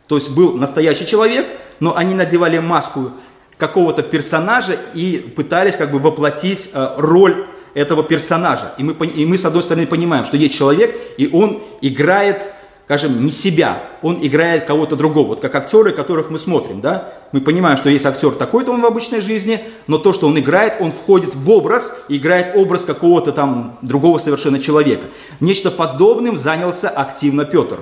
То 0.08 0.16
есть 0.16 0.32
был 0.32 0.54
настоящий 0.54 1.06
человек, 1.06 1.48
но 1.80 1.96
они 1.96 2.14
надевали 2.14 2.60
маску 2.60 3.12
какого-то 3.58 4.04
персонажа 4.04 4.78
и 4.94 5.18
пытались 5.36 5.76
как 5.76 5.92
бы 5.92 6.00
воплотить 6.00 6.72
э, 6.74 6.90
роль 6.98 7.46
этого 7.74 8.04
персонажа. 8.04 8.74
И 8.78 8.84
мы, 8.84 8.94
и 9.06 9.26
мы, 9.26 9.38
с 9.38 9.46
одной 9.46 9.64
стороны, 9.64 9.86
понимаем, 9.86 10.26
что 10.26 10.38
есть 10.38 10.56
человек, 10.56 10.98
и 11.18 11.30
он 11.32 11.62
играет, 11.82 12.44
скажем, 12.86 13.26
не 13.26 13.32
себя, 13.32 13.84
он 14.02 14.18
играет 14.22 14.66
кого-то 14.66 14.96
другого. 14.96 15.28
Вот 15.28 15.40
как 15.42 15.56
актеры, 15.56 15.92
которых 15.92 16.30
мы 16.30 16.40
смотрим, 16.40 16.82
да? 16.82 17.14
Мы 17.32 17.42
понимаем, 17.42 17.78
что 17.78 17.90
есть 17.90 18.06
актер 18.06 18.32
такой-то 18.32 18.72
он 18.72 18.82
в 18.82 18.86
обычной 18.86 19.20
жизни, 19.20 19.60
но 19.88 19.98
то, 19.98 20.14
что 20.14 20.28
он 20.28 20.40
играет, 20.40 20.76
он 20.80 20.92
входит 20.92 21.36
в 21.36 21.50
образ, 21.50 21.98
играет 22.08 22.56
образ 22.56 22.86
какого-то 22.86 23.32
там 23.34 23.78
другого 23.82 24.20
совершенно 24.20 24.60
человека. 24.60 25.08
Нечто 25.42 25.70
подобным 25.70 26.38
занялся 26.38 26.88
активно 26.88 27.44
Петр. 27.44 27.82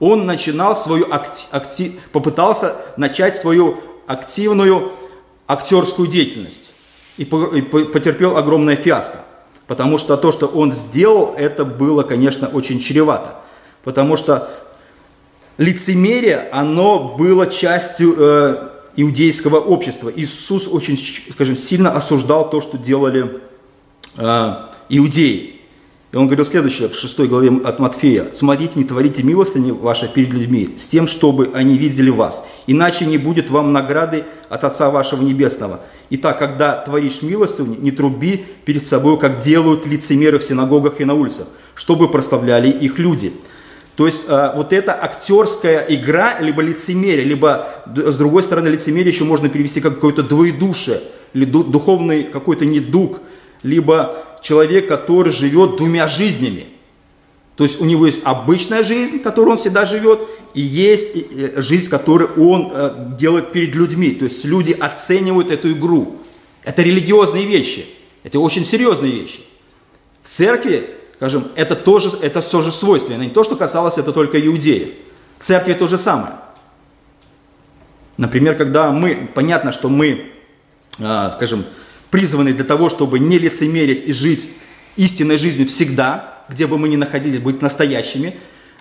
Он 0.00 0.26
начинал 0.26 0.74
свою 0.74 1.06
акти- 1.10 1.48
акти- 1.52 1.98
попытался 2.12 2.76
начать 2.96 3.36
свою 3.36 3.78
активную 4.06 4.92
актерскую 5.46 6.08
деятельность 6.08 6.70
и 7.16 7.24
потерпел 7.24 8.36
огромное 8.36 8.76
фиаско. 8.76 9.18
Потому 9.66 9.98
что 9.98 10.16
то, 10.16 10.30
что 10.32 10.46
он 10.46 10.72
сделал, 10.72 11.34
это 11.36 11.64
было, 11.64 12.02
конечно, 12.02 12.48
очень 12.48 12.80
чревато. 12.80 13.36
Потому 13.82 14.16
что 14.16 14.50
лицемерие, 15.56 16.48
оно 16.52 17.14
было 17.18 17.46
частью 17.46 18.14
э, 18.18 18.68
иудейского 18.96 19.58
общества. 19.58 20.12
Иисус 20.14 20.68
очень, 20.68 20.98
скажем, 21.32 21.56
сильно 21.56 21.92
осуждал 21.92 22.50
то, 22.50 22.60
что 22.60 22.76
делали 22.76 23.40
э, 24.16 24.54
иудеи. 24.88 25.53
И 26.14 26.16
он 26.16 26.26
говорил 26.26 26.44
следующее 26.44 26.88
в 26.88 26.94
6 26.94 27.18
главе 27.22 27.50
от 27.64 27.80
Матфея. 27.80 28.28
«Смотрите, 28.34 28.78
не 28.78 28.84
творите 28.84 29.24
милостыни 29.24 29.72
ваши 29.72 30.06
перед 30.06 30.32
людьми, 30.32 30.68
с 30.76 30.86
тем, 30.86 31.08
чтобы 31.08 31.50
они 31.54 31.76
видели 31.76 32.08
вас. 32.08 32.46
Иначе 32.68 33.04
не 33.04 33.18
будет 33.18 33.50
вам 33.50 33.72
награды 33.72 34.22
от 34.48 34.62
Отца 34.62 34.90
вашего 34.90 35.24
Небесного. 35.24 35.80
Итак, 36.10 36.38
когда 36.38 36.76
творишь 36.76 37.22
милостыню, 37.22 37.80
не 37.80 37.90
труби 37.90 38.44
перед 38.64 38.86
собой, 38.86 39.18
как 39.18 39.40
делают 39.40 39.86
лицемеры 39.86 40.38
в 40.38 40.44
синагогах 40.44 41.00
и 41.00 41.04
на 41.04 41.14
улицах, 41.14 41.48
чтобы 41.74 42.08
прославляли 42.08 42.68
их 42.68 43.00
люди». 43.00 43.32
То 43.96 44.06
есть 44.06 44.22
э, 44.28 44.52
вот 44.54 44.72
эта 44.72 44.92
актерская 44.92 45.84
игра, 45.88 46.38
либо 46.38 46.62
лицемерие, 46.62 47.24
либо 47.24 47.66
с 47.92 48.16
другой 48.16 48.44
стороны 48.44 48.68
лицемерие 48.68 49.12
еще 49.12 49.24
можно 49.24 49.48
перевести 49.48 49.80
как 49.80 49.96
какое-то 49.96 50.22
двоедушие, 50.22 51.00
или 51.32 51.44
духовный 51.44 52.22
какой-то 52.22 52.66
недуг, 52.66 53.18
либо 53.64 54.14
человек, 54.44 54.86
который 54.88 55.32
живет 55.32 55.76
двумя 55.76 56.06
жизнями. 56.06 56.66
То 57.56 57.64
есть 57.64 57.80
у 57.80 57.86
него 57.86 58.04
есть 58.04 58.20
обычная 58.24 58.82
жизнь, 58.82 59.20
которую 59.20 59.52
он 59.52 59.56
всегда 59.56 59.86
живет, 59.86 60.20
и 60.52 60.60
есть 60.60 61.16
э, 61.16 61.62
жизнь, 61.62 61.88
которую 61.88 62.30
он 62.36 62.70
э, 62.70 63.14
делает 63.18 63.52
перед 63.52 63.74
людьми. 63.74 64.10
То 64.10 64.26
есть 64.26 64.44
люди 64.44 64.72
оценивают 64.72 65.50
эту 65.50 65.72
игру. 65.72 66.18
Это 66.62 66.82
религиозные 66.82 67.46
вещи. 67.46 67.86
Это 68.22 68.38
очень 68.38 68.64
серьезные 68.66 69.12
вещи. 69.12 69.40
В 70.22 70.28
церкви, 70.28 70.90
скажем, 71.14 71.48
это 71.56 71.74
тоже, 71.74 72.10
это 72.20 72.42
тоже 72.42 72.70
свойственно. 72.70 73.22
Не 73.22 73.30
то, 73.30 73.44
что 73.44 73.56
касалось 73.56 73.96
это 73.96 74.12
только 74.12 74.38
иудеев. 74.46 74.90
В 75.38 75.42
церкви 75.42 75.72
то 75.72 75.88
же 75.88 75.96
самое. 75.96 76.34
Например, 78.18 78.56
когда 78.56 78.92
мы, 78.92 79.26
понятно, 79.34 79.72
что 79.72 79.88
мы, 79.88 80.32
а, 81.00 81.32
скажем, 81.32 81.64
призваны 82.14 82.52
для 82.52 82.62
того, 82.62 82.90
чтобы 82.90 83.18
не 83.18 83.40
лицемерить 83.40 84.06
и 84.06 84.12
жить 84.12 84.48
истинной 84.94 85.36
жизнью 85.36 85.66
всегда, 85.66 86.44
где 86.48 86.68
бы 86.68 86.78
мы 86.78 86.88
ни 86.88 86.94
находились, 86.94 87.40
быть 87.40 87.60
настоящими, 87.60 88.36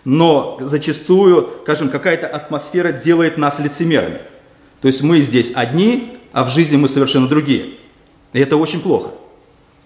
но 0.05 0.59
зачастую, 0.61 1.49
скажем, 1.63 1.89
какая-то 1.89 2.27
атмосфера 2.27 2.91
делает 2.91 3.39
нас 3.39 3.57
лицемерами. 3.57 4.19
То 4.81 4.87
есть 4.87 5.01
мы 5.01 5.19
здесь 5.21 5.51
одни, 5.55 6.15
а 6.31 6.43
в 6.43 6.51
жизни 6.51 6.77
мы 6.77 6.87
совершенно 6.87 7.27
другие. 7.27 7.71
И 8.33 8.39
это 8.39 8.55
очень 8.55 8.81
плохо. 8.81 9.09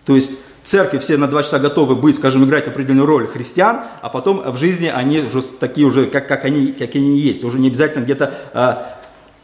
То 0.04 0.18
есть 0.18 0.40
церкви 0.66 0.98
все 0.98 1.16
на 1.16 1.30
два 1.30 1.42
часа 1.42 1.60
готовы 1.60 1.96
быть, 1.96 2.18
скажем, 2.18 2.44
играть 2.44 2.68
определенную 2.68 3.06
роль 3.06 3.28
христиан, 3.28 3.80
а 4.02 4.10
потом 4.10 4.42
в 4.52 4.58
жизни 4.58 4.92
они 4.94 5.20
уже 5.20 5.42
такие 5.44 5.88
уже, 5.88 6.08
как, 6.08 6.28
как, 6.28 6.44
они, 6.44 6.74
как 6.74 6.96
они 6.96 7.18
есть. 7.18 7.46
Уже 7.46 7.60
не 7.60 7.70
обязательно 7.70 8.04
где-то 8.04 8.34
а, 8.54 8.97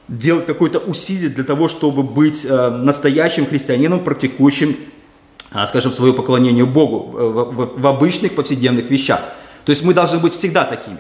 делать 0.07 0.45
какое-то 0.45 0.79
усилие 0.79 1.29
для 1.29 1.43
того, 1.43 1.67
чтобы 1.67 2.03
быть 2.03 2.45
э, 2.45 2.69
настоящим 2.69 3.45
христианином, 3.45 4.03
практикующим, 4.03 4.75
э, 5.53 5.65
скажем, 5.67 5.93
свое 5.93 6.13
поклонение 6.13 6.65
Богу 6.65 7.17
э, 7.17 7.77
в, 7.77 7.87
обычных 7.87 8.35
повседневных 8.35 8.89
вещах. 8.89 9.21
То 9.65 9.71
есть 9.71 9.83
мы 9.83 9.93
должны 9.93 10.19
быть 10.19 10.33
всегда 10.33 10.65
такими. 10.65 10.99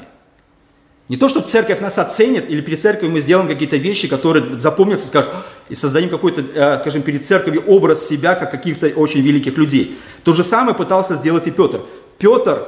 Не 1.09 1.17
то, 1.17 1.27
что 1.27 1.41
церковь 1.41 1.81
нас 1.81 1.99
оценит, 1.99 2.49
или 2.49 2.61
перед 2.61 2.79
церковью 2.79 3.11
мы 3.11 3.19
сделаем 3.19 3.49
какие-то 3.49 3.75
вещи, 3.75 4.07
которые 4.07 4.57
запомнятся, 4.59 5.07
скажем, 5.07 5.31
и 5.67 5.75
создадим 5.75 6.09
какой-то, 6.09 6.79
скажем, 6.79 7.01
перед 7.01 7.25
церковью 7.25 7.61
образ 7.67 8.07
себя, 8.07 8.35
как 8.35 8.51
каких-то 8.51 8.87
очень 8.87 9.19
великих 9.19 9.57
людей. 9.57 9.97
То 10.23 10.31
же 10.31 10.45
самое 10.45 10.75
пытался 10.75 11.15
сделать 11.15 11.45
и 11.45 11.51
Петр. 11.51 11.81
Петр 12.17 12.65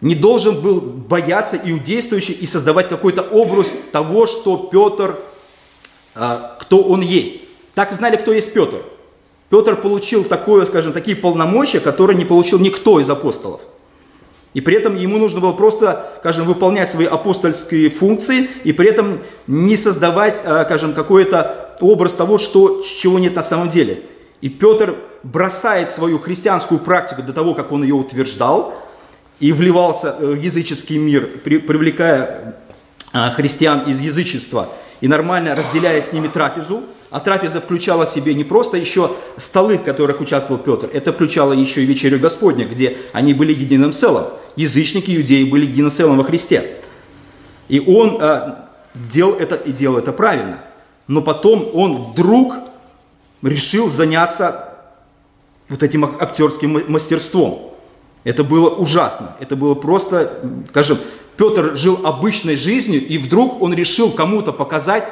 не 0.00 0.14
должен 0.14 0.60
был 0.60 0.80
бояться 0.80 1.58
иудействующих 1.62 2.40
и 2.40 2.46
создавать 2.46 2.88
какой-то 2.88 3.22
образ 3.22 3.72
того, 3.92 4.26
что 4.26 4.68
Петр, 4.70 5.16
а, 6.14 6.56
кто 6.60 6.82
он 6.82 7.00
есть. 7.00 7.36
Так 7.74 7.92
знали, 7.92 8.16
кто 8.16 8.32
есть 8.32 8.52
Петр. 8.52 8.78
Петр 9.50 9.76
получил 9.76 10.24
такое, 10.24 10.66
скажем, 10.66 10.92
такие 10.92 11.16
полномочия, 11.16 11.80
которые 11.80 12.16
не 12.16 12.24
получил 12.24 12.58
никто 12.58 13.00
из 13.00 13.08
апостолов. 13.10 13.60
И 14.54 14.60
при 14.60 14.76
этом 14.76 14.96
ему 14.96 15.18
нужно 15.18 15.40
было 15.40 15.52
просто, 15.52 16.10
скажем, 16.20 16.46
выполнять 16.46 16.90
свои 16.90 17.06
апостольские 17.06 17.90
функции 17.90 18.48
и 18.64 18.72
при 18.72 18.88
этом 18.88 19.20
не 19.46 19.76
создавать, 19.76 20.42
а, 20.44 20.64
скажем, 20.64 20.94
какой-то 20.94 21.76
образ 21.80 22.14
того, 22.14 22.38
что, 22.38 22.82
чего 22.82 23.18
нет 23.18 23.34
на 23.34 23.42
самом 23.42 23.68
деле. 23.68 24.02
И 24.40 24.48
Петр 24.48 24.94
бросает 25.22 25.90
свою 25.90 26.18
христианскую 26.18 26.78
практику 26.78 27.22
до 27.22 27.32
того, 27.32 27.54
как 27.54 27.72
он 27.72 27.82
ее 27.82 27.94
утверждал, 27.94 28.74
и 29.40 29.52
вливался 29.52 30.16
в 30.18 30.34
языческий 30.34 30.98
мир, 30.98 31.26
привлекая 31.44 32.56
а, 33.12 33.30
христиан 33.30 33.80
из 33.88 34.00
язычества 34.00 34.68
и 35.00 35.08
нормально 35.08 35.54
разделяя 35.54 36.02
с 36.02 36.12
ними 36.12 36.28
трапезу, 36.28 36.82
а 37.10 37.20
трапеза 37.20 37.60
включала 37.60 38.04
в 38.04 38.08
себе 38.08 38.34
не 38.34 38.44
просто 38.44 38.76
еще 38.76 39.16
столы, 39.36 39.78
в 39.78 39.82
которых 39.82 40.20
участвовал 40.20 40.60
Петр, 40.60 40.90
это 40.92 41.12
включало 41.12 41.52
еще 41.52 41.82
и 41.82 41.86
вечерю 41.86 42.18
Господня, 42.18 42.66
где 42.66 42.98
они 43.12 43.32
были 43.32 43.54
единым 43.54 43.92
целым. 43.92 44.26
Язычники, 44.56 45.16
иудеи 45.16 45.44
были 45.44 45.66
единым 45.66 45.90
целым 45.90 46.18
во 46.18 46.24
Христе. 46.24 46.78
И 47.68 47.80
он 47.80 48.18
э, 48.20 48.56
делал 48.94 49.34
это 49.34 49.54
и 49.54 49.72
делал 49.72 49.98
это 49.98 50.12
правильно. 50.12 50.58
Но 51.06 51.22
потом 51.22 51.70
он 51.72 51.96
вдруг 51.96 52.54
решил 53.42 53.88
заняться 53.88 54.74
вот 55.68 55.82
этим 55.82 56.04
актерским 56.04 56.82
мастерством. 56.88 57.67
Это 58.28 58.44
было 58.44 58.68
ужасно. 58.68 59.34
Это 59.40 59.56
было 59.56 59.74
просто, 59.74 60.30
скажем, 60.68 60.98
Петр 61.38 61.78
жил 61.78 62.00
обычной 62.04 62.56
жизнью, 62.56 63.02
и 63.02 63.16
вдруг 63.16 63.62
он 63.62 63.72
решил 63.72 64.10
кому-то 64.10 64.52
показать 64.52 65.08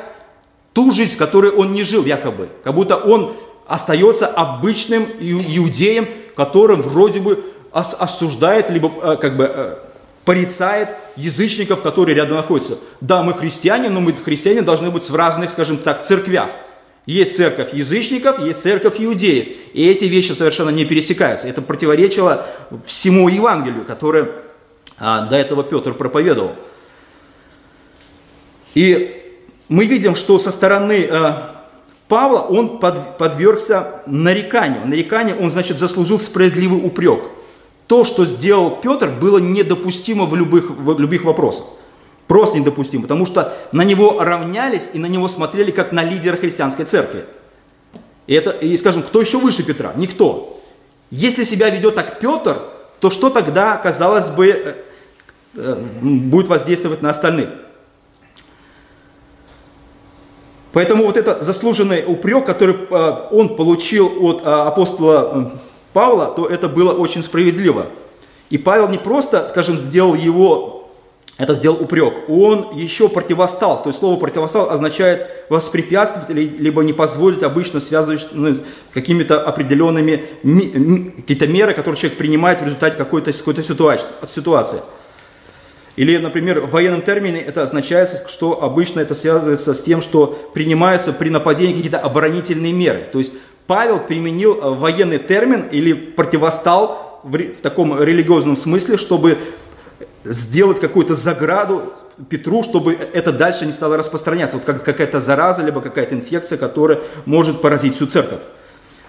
ту 0.74 0.90
жизнь, 0.90 1.16
которой 1.16 1.50
он 1.50 1.72
не 1.72 1.82
жил 1.82 2.04
якобы. 2.04 2.50
Как 2.62 2.74
будто 2.74 2.96
он 2.96 3.32
остается 3.66 4.26
обычным 4.26 5.06
иудеем, 5.18 6.06
которым 6.36 6.82
вроде 6.82 7.20
бы 7.20 7.42
осуждает, 7.72 8.68
либо 8.68 8.92
э, 9.02 9.16
как 9.16 9.38
бы 9.38 9.50
э, 9.50 9.76
порицает 10.26 10.90
язычников, 11.16 11.80
которые 11.80 12.16
рядом 12.16 12.36
находятся. 12.36 12.76
Да, 13.00 13.22
мы 13.22 13.32
христиане, 13.32 13.88
но 13.88 14.02
мы 14.02 14.12
христиане 14.12 14.60
должны 14.60 14.90
быть 14.90 15.08
в 15.08 15.14
разных, 15.16 15.50
скажем 15.52 15.78
так, 15.78 16.04
церквях. 16.04 16.50
Есть 17.06 17.36
церковь 17.36 17.72
язычников, 17.72 18.40
есть 18.40 18.60
церковь 18.60 18.96
иудеев. 18.98 19.46
И 19.72 19.86
эти 19.86 20.06
вещи 20.06 20.32
совершенно 20.32 20.70
не 20.70 20.84
пересекаются. 20.84 21.46
Это 21.46 21.62
противоречило 21.62 22.44
всему 22.84 23.28
Евангелию, 23.28 23.84
которое 23.84 24.28
а, 24.98 25.22
до 25.26 25.36
этого 25.36 25.62
Петр 25.62 25.94
проповедовал. 25.94 26.52
И 28.74 29.22
мы 29.68 29.86
видим, 29.86 30.16
что 30.16 30.40
со 30.40 30.50
стороны 30.50 31.06
а, 31.08 31.56
Павла 32.08 32.40
он 32.40 32.78
под, 32.78 33.18
подвергся 33.18 34.02
нареканию. 34.06 34.86
Нарекание, 34.86 35.36
он, 35.36 35.50
значит, 35.50 35.78
заслужил 35.78 36.18
справедливый 36.18 36.84
упрек. 36.84 37.30
То, 37.86 38.02
что 38.02 38.24
сделал 38.24 38.80
Петр, 38.82 39.10
было 39.10 39.38
недопустимо 39.38 40.26
в 40.26 40.34
любых, 40.34 40.70
в 40.70 40.98
любых 40.98 41.22
вопросах. 41.22 41.66
Просто 42.28 42.58
недопустимо, 42.58 43.02
потому 43.02 43.24
что 43.24 43.56
на 43.72 43.82
него 43.82 44.18
равнялись 44.20 44.90
и 44.92 44.98
на 44.98 45.06
него 45.06 45.28
смотрели 45.28 45.70
как 45.70 45.92
на 45.92 46.02
лидера 46.02 46.36
христианской 46.36 46.84
церкви. 46.84 47.24
И, 48.26 48.34
это, 48.34 48.50
и 48.50 48.76
скажем, 48.76 49.02
кто 49.02 49.20
еще 49.20 49.38
выше 49.38 49.62
Петра? 49.62 49.92
Никто. 49.96 50.60
Если 51.10 51.44
себя 51.44 51.70
ведет 51.70 51.94
так 51.94 52.18
Петр, 52.18 52.58
то 52.98 53.10
что 53.10 53.30
тогда, 53.30 53.76
казалось 53.76 54.28
бы, 54.30 54.48
э, 54.48 54.74
э, 55.54 55.74
будет 56.02 56.48
воздействовать 56.48 57.02
на 57.02 57.10
остальных? 57.10 57.48
Поэтому 60.72 61.06
вот 61.06 61.16
это 61.16 61.42
заслуженный 61.42 62.04
упрек, 62.06 62.44
который 62.44 62.74
э, 62.74 63.28
он 63.30 63.54
получил 63.54 64.10
от 64.26 64.42
апостола 64.44 65.52
Павла, 65.92 66.26
то 66.26 66.46
это 66.46 66.68
было 66.68 66.92
очень 66.92 67.22
справедливо. 67.22 67.86
И 68.50 68.58
Павел 68.58 68.88
не 68.88 68.98
просто, 68.98 69.48
скажем, 69.48 69.78
сделал 69.78 70.14
его 70.14 70.75
это 71.38 71.54
сделал 71.54 71.76
упрек. 71.82 72.28
Он 72.28 72.70
еще 72.74 73.08
противостал. 73.08 73.82
То 73.82 73.90
есть 73.90 73.98
слово 73.98 74.18
противостал 74.18 74.70
означает 74.70 75.28
воспрепятствовать, 75.50 76.30
либо 76.30 76.82
не 76.82 76.94
позволить 76.94 77.42
обычно 77.42 77.80
связывать 77.80 78.28
ну, 78.32 78.56
какими-то 78.94 79.42
определенными 79.42 80.24
какие-то 81.16 81.46
меры, 81.46 81.74
которые 81.74 81.98
человек 82.00 82.18
принимает 82.18 82.62
в 82.62 82.64
результате 82.64 82.96
какой-то 82.96 83.32
какой 83.32 83.54
ситуации. 83.62 84.80
Или, 85.96 86.18
например, 86.18 86.60
в 86.60 86.70
военном 86.70 87.02
термине 87.02 87.40
это 87.40 87.62
означает, 87.62 88.24
что 88.28 88.62
обычно 88.62 89.00
это 89.00 89.14
связывается 89.14 89.74
с 89.74 89.82
тем, 89.82 90.02
что 90.02 90.26
принимаются 90.52 91.12
при 91.12 91.30
нападении 91.30 91.74
какие-то 91.74 91.98
оборонительные 91.98 92.72
меры. 92.72 93.08
То 93.10 93.18
есть 93.18 93.34
Павел 93.66 93.98
применил 94.00 94.54
э, 94.54 94.74
военный 94.74 95.18
термин 95.18 95.68
или 95.70 95.94
противостал 95.94 97.20
в, 97.24 97.36
в 97.36 97.60
таком 97.62 98.00
религиозном 98.00 98.56
смысле, 98.56 98.98
чтобы 98.98 99.38
сделать 100.32 100.80
какую-то 100.80 101.14
заграду 101.14 101.92
Петру, 102.30 102.62
чтобы 102.62 102.94
это 102.94 103.32
дальше 103.32 103.66
не 103.66 103.72
стало 103.72 103.96
распространяться. 103.96 104.56
Вот 104.56 104.64
как 104.64 104.82
какая-то 104.82 105.20
зараза, 105.20 105.62
либо 105.62 105.80
какая-то 105.80 106.14
инфекция, 106.14 106.56
которая 106.56 107.00
может 107.26 107.60
поразить 107.60 107.94
всю 107.94 108.06
церковь. 108.06 108.40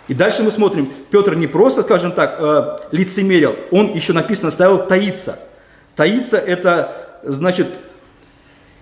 И 0.08 0.14
дальше 0.14 0.44
мы 0.44 0.52
смотрим, 0.52 0.92
Петр 1.10 1.36
не 1.36 1.48
просто, 1.48 1.84
скажем 1.84 2.12
так, 2.12 2.38
э, 2.40 2.78
лицемерил, 2.92 3.56
он 3.72 3.92
еще 3.94 4.14
написано 4.14 4.52
ставил 4.52 4.86
таиться. 4.86 5.40
Таиться 5.96 6.38
это 6.38 7.20
значит, 7.24 7.68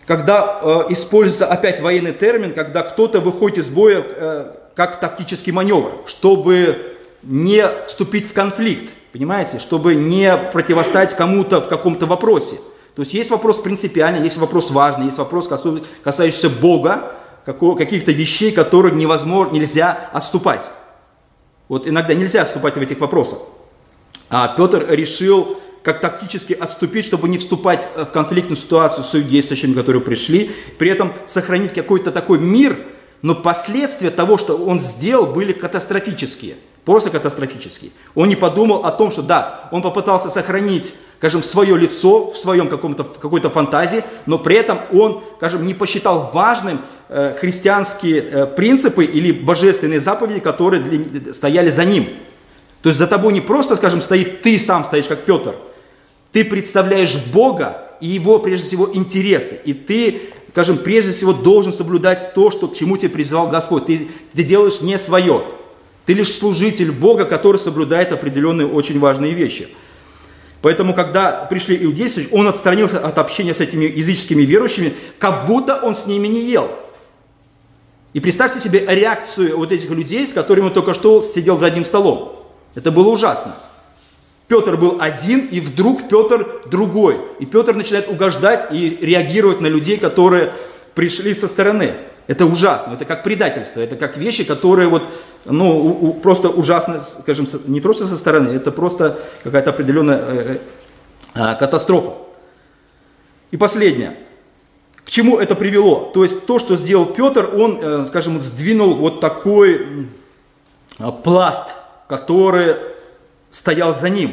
когда 0.05 0.59
э, 0.61 0.93
используется 0.93 1.47
опять 1.47 1.81
военный 1.81 2.13
термин, 2.13 2.53
когда 2.53 2.83
кто-то 2.83 3.21
выходит 3.21 3.59
из 3.59 3.69
боя 3.69 4.03
э, 4.05 4.51
как 4.75 4.99
тактический 4.99 5.51
маневр, 5.51 5.93
чтобы 6.05 6.95
не 7.23 7.63
вступить 7.87 8.29
в 8.29 8.33
конфликт. 8.33 8.91
Понимаете? 9.15 9.59
Чтобы 9.59 9.95
не 9.95 10.35
противостоять 10.35 11.15
кому-то 11.15 11.61
в 11.61 11.69
каком-то 11.69 12.05
вопросе. 12.05 12.57
То 12.97 13.01
есть 13.01 13.13
есть 13.13 13.31
вопрос 13.31 13.59
принципиальный, 13.59 14.21
есть 14.21 14.35
вопрос 14.35 14.71
важный, 14.71 15.05
есть 15.05 15.17
вопрос, 15.19 15.49
касающийся 16.03 16.49
Бога, 16.49 17.13
каких-то 17.45 18.11
вещей, 18.11 18.51
которые 18.51 18.93
невозможно, 18.93 19.53
нельзя 19.53 20.09
отступать. 20.11 20.69
Вот 21.69 21.87
иногда 21.87 22.13
нельзя 22.13 22.41
отступать 22.41 22.75
в 22.75 22.81
этих 22.81 22.99
вопросах. 22.99 23.39
А 24.29 24.49
Петр 24.49 24.85
решил 24.89 25.59
как 25.81 26.01
тактически 26.01 26.51
отступить, 26.51 27.05
чтобы 27.05 27.29
не 27.29 27.37
вступать 27.37 27.87
в 27.95 28.07
конфликтную 28.07 28.57
ситуацию 28.57 29.05
с 29.05 29.13
действующими, 29.25 29.75
которые 29.75 30.01
пришли, 30.01 30.51
при 30.77 30.89
этом 30.89 31.13
сохранить 31.25 31.73
какой-то 31.73 32.11
такой 32.11 32.39
мир, 32.39 32.77
но 33.21 33.33
последствия 33.33 34.09
того, 34.09 34.37
что 34.37 34.57
он 34.57 34.81
сделал, 34.81 35.27
были 35.27 35.53
катастрофические– 35.53 36.55
Просто 36.85 37.09
катастрофический. 37.09 37.91
Он 38.13 38.27
не 38.27 38.35
подумал 38.35 38.85
о 38.85 38.91
том, 38.91 39.11
что 39.11 39.23
да, 39.23 39.67
он 39.71 39.81
попытался 39.81 40.29
сохранить, 40.29 40.93
скажем, 41.17 41.41
свое 41.41 41.75
лицо 41.75 42.29
в 42.29 42.37
своем 42.37 42.67
каком-то, 42.67 43.03
какой-то 43.03 43.49
фантазии, 43.49 44.03
но 44.27 44.37
при 44.37 44.55
этом 44.55 44.79
он, 44.93 45.23
скажем, 45.37 45.65
не 45.65 45.73
посчитал 45.73 46.29
важным 46.31 46.79
э, 47.09 47.35
христианские 47.39 48.21
э, 48.21 48.45
принципы 48.45 49.03
или 49.03 49.31
божественные 49.31 49.99
заповеди, 49.99 50.41
которые 50.41 50.83
для, 50.83 51.33
стояли 51.33 51.71
за 51.71 51.85
ним. 51.85 52.07
То 52.83 52.89
есть 52.89 52.99
за 52.99 53.07
тобой 53.07 53.33
не 53.33 53.41
просто, 53.41 53.75
скажем, 53.75 53.99
стоит 53.99 54.43
ты 54.43 54.59
сам 54.59 54.83
стоишь, 54.83 55.07
как 55.07 55.25
Петр. 55.25 55.55
Ты 56.31 56.45
представляешь 56.45 57.17
Бога 57.33 57.81
и 57.99 58.05
его, 58.05 58.37
прежде 58.37 58.67
всего, 58.67 58.91
интересы. 58.93 59.59
И 59.65 59.73
ты, 59.73 60.21
скажем, 60.51 60.77
прежде 60.77 61.13
всего 61.13 61.33
должен 61.33 61.73
соблюдать 61.73 62.33
то, 62.35 62.51
что, 62.51 62.67
к 62.67 62.75
чему 62.75 62.97
тебя 62.97 63.09
призвал 63.09 63.47
Господь. 63.47 63.87
Ты, 63.87 64.07
ты 64.33 64.43
делаешь 64.43 64.81
не 64.81 64.99
свое. 64.99 65.41
Ты 66.05 66.13
лишь 66.13 66.31
служитель 66.31 66.91
Бога, 66.91 67.25
который 67.25 67.57
соблюдает 67.57 68.11
определенные 68.11 68.67
очень 68.67 68.99
важные 68.99 69.33
вещи. 69.33 69.69
Поэтому, 70.61 70.93
когда 70.93 71.45
пришли 71.49 71.77
иудейцы, 71.83 72.27
он 72.31 72.47
отстранился 72.47 72.99
от 72.99 73.17
общения 73.17 73.53
с 73.53 73.61
этими 73.61 73.85
языческими 73.85 74.43
верующими, 74.43 74.93
как 75.19 75.45
будто 75.45 75.75
он 75.75 75.95
с 75.95 76.07
ними 76.07 76.27
не 76.27 76.49
ел. 76.49 76.71
И 78.13 78.19
представьте 78.19 78.59
себе 78.59 78.85
реакцию 78.87 79.57
вот 79.57 79.71
этих 79.71 79.89
людей, 79.89 80.25
с 80.25 80.33
которыми 80.33 80.67
он 80.67 80.73
только 80.73 80.93
что 80.93 81.21
сидел 81.21 81.59
за 81.59 81.67
одним 81.67 81.85
столом. 81.85 82.47
Это 82.73 82.91
было 82.91 83.09
ужасно. 83.09 83.55
Петр 84.47 84.77
был 84.77 84.97
один, 84.99 85.47
и 85.47 85.59
вдруг 85.59 86.07
Петр 86.07 86.61
другой. 86.67 87.17
И 87.39 87.45
Петр 87.45 87.73
начинает 87.73 88.07
угождать 88.07 88.67
и 88.71 88.97
реагировать 89.01 89.59
на 89.59 89.67
людей, 89.67 89.97
которые 89.97 90.53
пришли 90.93 91.33
со 91.33 91.47
стороны. 91.47 91.93
Это 92.27 92.45
ужасно, 92.47 92.93
это 92.93 93.05
как 93.05 93.23
предательство, 93.23 93.81
это 93.81 93.95
как 93.95 94.17
вещи, 94.17 94.43
которые 94.43 94.87
вот, 94.87 95.03
ну, 95.45 95.77
у, 95.77 96.07
у, 96.07 96.13
просто 96.13 96.49
ужасно, 96.49 96.99
скажем, 97.01 97.45
не 97.67 97.81
просто 97.81 98.07
со 98.07 98.17
стороны, 98.17 98.49
это 98.49 98.71
просто 98.71 99.19
какая-то 99.43 99.69
определенная 99.69 100.17
э, 100.17 100.57
э, 101.35 101.55
катастрофа. 101.55 102.13
И 103.51 103.57
последнее. 103.57 104.17
К 105.05 105.09
чему 105.09 105.37
это 105.37 105.55
привело? 105.55 106.11
То 106.15 106.23
есть 106.23 106.47
то, 106.47 106.57
что 106.57 106.75
сделал 106.75 107.05
Петр, 107.05 107.47
он, 107.53 107.79
э, 107.79 108.05
скажем, 108.07 108.41
сдвинул 108.41 108.95
вот 108.95 109.19
такой 109.19 110.07
э, 110.97 111.11
пласт, 111.23 111.75
который 112.09 112.75
стоял 113.51 113.93
за 113.93 114.09
ним. 114.09 114.31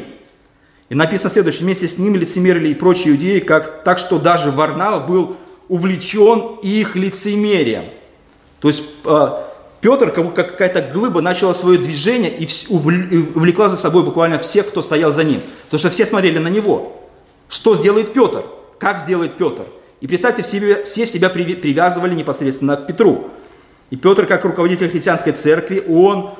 И 0.89 0.95
написано 0.95 1.29
следующее, 1.29 1.63
вместе 1.63 1.87
с 1.87 1.99
ним 1.99 2.15
лицемерили 2.15 2.69
и 2.69 2.73
прочие 2.73 3.13
иудеи, 3.13 3.39
как, 3.39 3.83
так 3.83 3.99
что 3.99 4.17
даже 4.17 4.49
Варнава 4.49 5.05
был 5.05 5.37
увлечен 5.69 6.57
их 6.61 6.95
лицемерием. 6.95 7.85
То 8.59 8.67
есть 8.67 8.83
э, 9.05 9.27
Петр, 9.81 10.11
как 10.11 10.33
какая-то 10.33 10.81
глыба, 10.81 11.21
начала 11.21 11.53
свое 11.53 11.77
движение 11.77 12.31
и 12.31 12.47
увлекла 12.69 13.69
за 13.69 13.75
собой 13.75 14.03
буквально 14.03 14.39
всех, 14.39 14.69
кто 14.69 14.81
стоял 14.81 15.11
за 15.11 15.23
ним. 15.23 15.41
Потому 15.65 15.79
что 15.79 15.89
все 15.89 16.05
смотрели 16.05 16.37
на 16.37 16.47
него. 16.47 17.01
Что 17.49 17.75
сделает 17.75 18.13
Петр? 18.13 18.45
Как 18.79 18.99
сделает 18.99 19.33
Петр? 19.33 19.65
И 19.99 20.07
представьте, 20.07 20.43
все, 20.43 21.05
себя 21.05 21.29
привязывали 21.29 22.15
непосредственно 22.15 22.77
к 22.77 22.87
Петру. 22.87 23.29
И 23.89 23.95
Петр, 23.95 24.25
как 24.25 24.43
руководитель 24.45 24.89
христианской 24.89 25.33
церкви, 25.33 25.83
он 25.87 26.31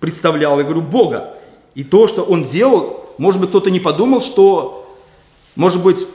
представлял, 0.00 0.56
говорю, 0.56 0.82
Бога. 0.82 1.34
И 1.74 1.84
то, 1.84 2.08
что 2.08 2.22
он 2.22 2.44
делал, 2.44 3.04
может 3.18 3.40
быть, 3.40 3.50
кто-то 3.50 3.70
не 3.70 3.80
подумал, 3.80 4.20
что, 4.20 4.96
может 5.56 5.82
быть, 5.82 6.06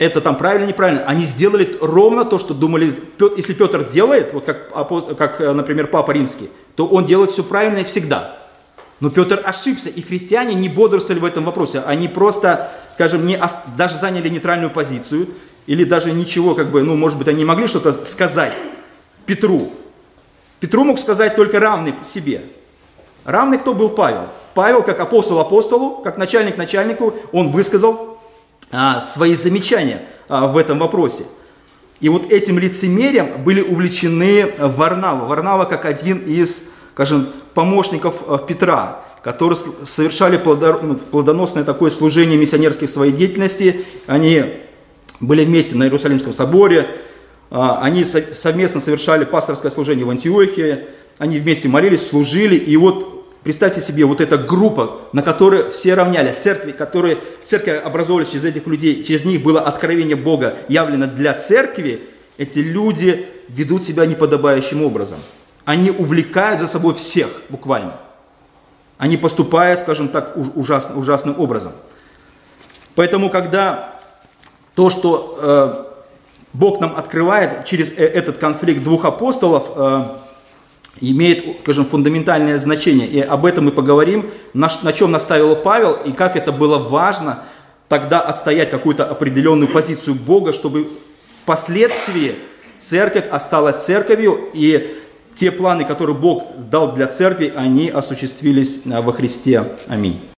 это 0.00 0.22
там 0.22 0.36
правильно, 0.36 0.66
неправильно. 0.66 1.04
Они 1.04 1.26
сделали 1.26 1.76
ровно 1.78 2.24
то, 2.24 2.38
что 2.38 2.54
думали. 2.54 2.90
Если 3.36 3.52
Петр 3.52 3.84
делает, 3.84 4.32
вот 4.32 4.46
как, 4.46 4.70
как, 5.18 5.42
э, 5.42 5.52
например, 5.52 5.88
Папа 5.88 6.12
Римский, 6.12 6.48
то 6.74 6.86
он 6.86 7.04
делает 7.04 7.30
все 7.30 7.44
правильно 7.44 7.84
всегда. 7.84 8.38
Но 9.00 9.10
Петр 9.10 9.42
ошибся, 9.44 9.90
и 9.90 10.00
христиане 10.00 10.54
не 10.54 10.70
бодрствовали 10.70 11.20
в 11.20 11.24
этом 11.26 11.44
вопросе. 11.44 11.80
Они 11.80 12.08
просто, 12.08 12.72
скажем, 12.94 13.26
не, 13.26 13.38
даже 13.76 13.98
заняли 13.98 14.30
нейтральную 14.30 14.70
позицию, 14.70 15.28
или 15.66 15.84
даже 15.84 16.12
ничего, 16.12 16.54
как 16.54 16.70
бы, 16.70 16.82
ну, 16.82 16.96
может 16.96 17.18
быть, 17.18 17.28
они 17.28 17.44
могли 17.44 17.66
что-то 17.66 17.92
сказать 17.92 18.62
Петру. 19.26 19.70
Петру 20.60 20.84
мог 20.84 20.98
сказать 20.98 21.36
только 21.36 21.60
равный 21.60 21.94
себе. 22.04 22.40
Равный 23.24 23.58
кто 23.58 23.74
был 23.74 23.90
Павел? 23.90 24.28
Павел, 24.54 24.82
как 24.82 24.98
апостол 24.98 25.40
апостолу, 25.40 25.96
как 26.02 26.16
начальник 26.16 26.56
начальнику, 26.56 27.14
он 27.32 27.50
высказал 27.50 28.09
свои 29.00 29.34
замечания 29.34 30.02
а, 30.28 30.46
в 30.46 30.56
этом 30.56 30.78
вопросе. 30.78 31.24
И 32.00 32.08
вот 32.08 32.32
этим 32.32 32.58
лицемерием 32.58 33.42
были 33.42 33.60
увлечены 33.60 34.52
Варнава. 34.58 35.26
Варнава 35.26 35.64
как 35.64 35.84
один 35.84 36.18
из, 36.18 36.70
скажем, 36.94 37.30
помощников 37.54 38.22
а, 38.28 38.38
Петра, 38.38 39.04
которые 39.22 39.58
совершали 39.84 40.40
ну, 40.82 40.94
плодоносное 40.94 41.64
такое 41.64 41.90
служение 41.90 42.38
миссионерских 42.38 42.88
своей 42.88 43.12
деятельности. 43.12 43.84
Они 44.06 44.44
были 45.20 45.44
вместе 45.44 45.74
на 45.76 45.84
Иерусалимском 45.84 46.32
соборе, 46.32 46.86
А, 47.50 47.80
они 47.82 48.04
совместно 48.04 48.80
совершали 48.80 49.24
пасторское 49.24 49.72
служение 49.72 50.04
в 50.06 50.10
Антиохии, 50.10 50.86
они 51.18 51.38
вместе 51.38 51.68
молились, 51.68 52.08
служили, 52.08 52.54
и 52.54 52.76
вот 52.76 53.19
Представьте 53.42 53.80
себе, 53.80 54.04
вот 54.04 54.20
эта 54.20 54.36
группа, 54.36 55.00
на 55.12 55.22
которой 55.22 55.70
все 55.70 55.94
равнялись, 55.94 56.36
церкви, 56.36 56.72
которые, 56.72 57.18
церковь 57.42 57.82
образовывались 57.82 58.30
через 58.30 58.44
этих 58.44 58.66
людей, 58.66 59.02
через 59.02 59.24
них 59.24 59.42
было 59.42 59.62
откровение 59.62 60.16
Бога 60.16 60.56
явлено 60.68 61.06
для 61.06 61.32
церкви, 61.32 62.06
эти 62.36 62.58
люди 62.58 63.26
ведут 63.48 63.82
себя 63.82 64.04
неподобающим 64.04 64.84
образом. 64.84 65.18
Они 65.64 65.90
увлекают 65.90 66.60
за 66.60 66.66
собой 66.66 66.94
всех, 66.94 67.28
буквально. 67.48 67.94
Они 68.98 69.16
поступают, 69.16 69.80
скажем 69.80 70.08
так, 70.08 70.36
ужасно, 70.36 70.98
ужасным 70.98 71.40
образом. 71.40 71.72
Поэтому, 72.94 73.30
когда 73.30 73.98
то, 74.74 74.90
что 74.90 75.38
э, 75.40 75.84
Бог 76.52 76.80
нам 76.80 76.94
открывает 76.96 77.64
через 77.64 77.92
э, 77.92 78.04
этот 78.04 78.36
конфликт 78.36 78.82
двух 78.82 79.06
апостолов, 79.06 79.70
э, 79.74 80.04
имеет, 81.00 81.60
скажем, 81.62 81.86
фундаментальное 81.86 82.58
значение. 82.58 83.06
И 83.06 83.20
об 83.20 83.46
этом 83.46 83.66
мы 83.66 83.70
поговорим, 83.70 84.30
на, 84.54 84.68
на 84.82 84.92
чем 84.92 85.10
наставил 85.10 85.56
Павел, 85.56 85.94
и 85.94 86.12
как 86.12 86.36
это 86.36 86.52
было 86.52 86.78
важно 86.78 87.44
тогда 87.88 88.20
отстоять 88.20 88.70
какую-то 88.70 89.04
определенную 89.04 89.68
позицию 89.68 90.16
Бога, 90.16 90.52
чтобы 90.52 90.88
впоследствии 91.42 92.36
церковь 92.78 93.24
осталась 93.30 93.84
церковью, 93.84 94.48
и 94.52 94.96
те 95.34 95.50
планы, 95.50 95.84
которые 95.84 96.16
Бог 96.16 96.44
дал 96.70 96.92
для 96.94 97.06
церкви, 97.06 97.52
они 97.54 97.88
осуществились 97.88 98.82
во 98.84 99.12
Христе. 99.12 99.64
Аминь. 99.88 100.20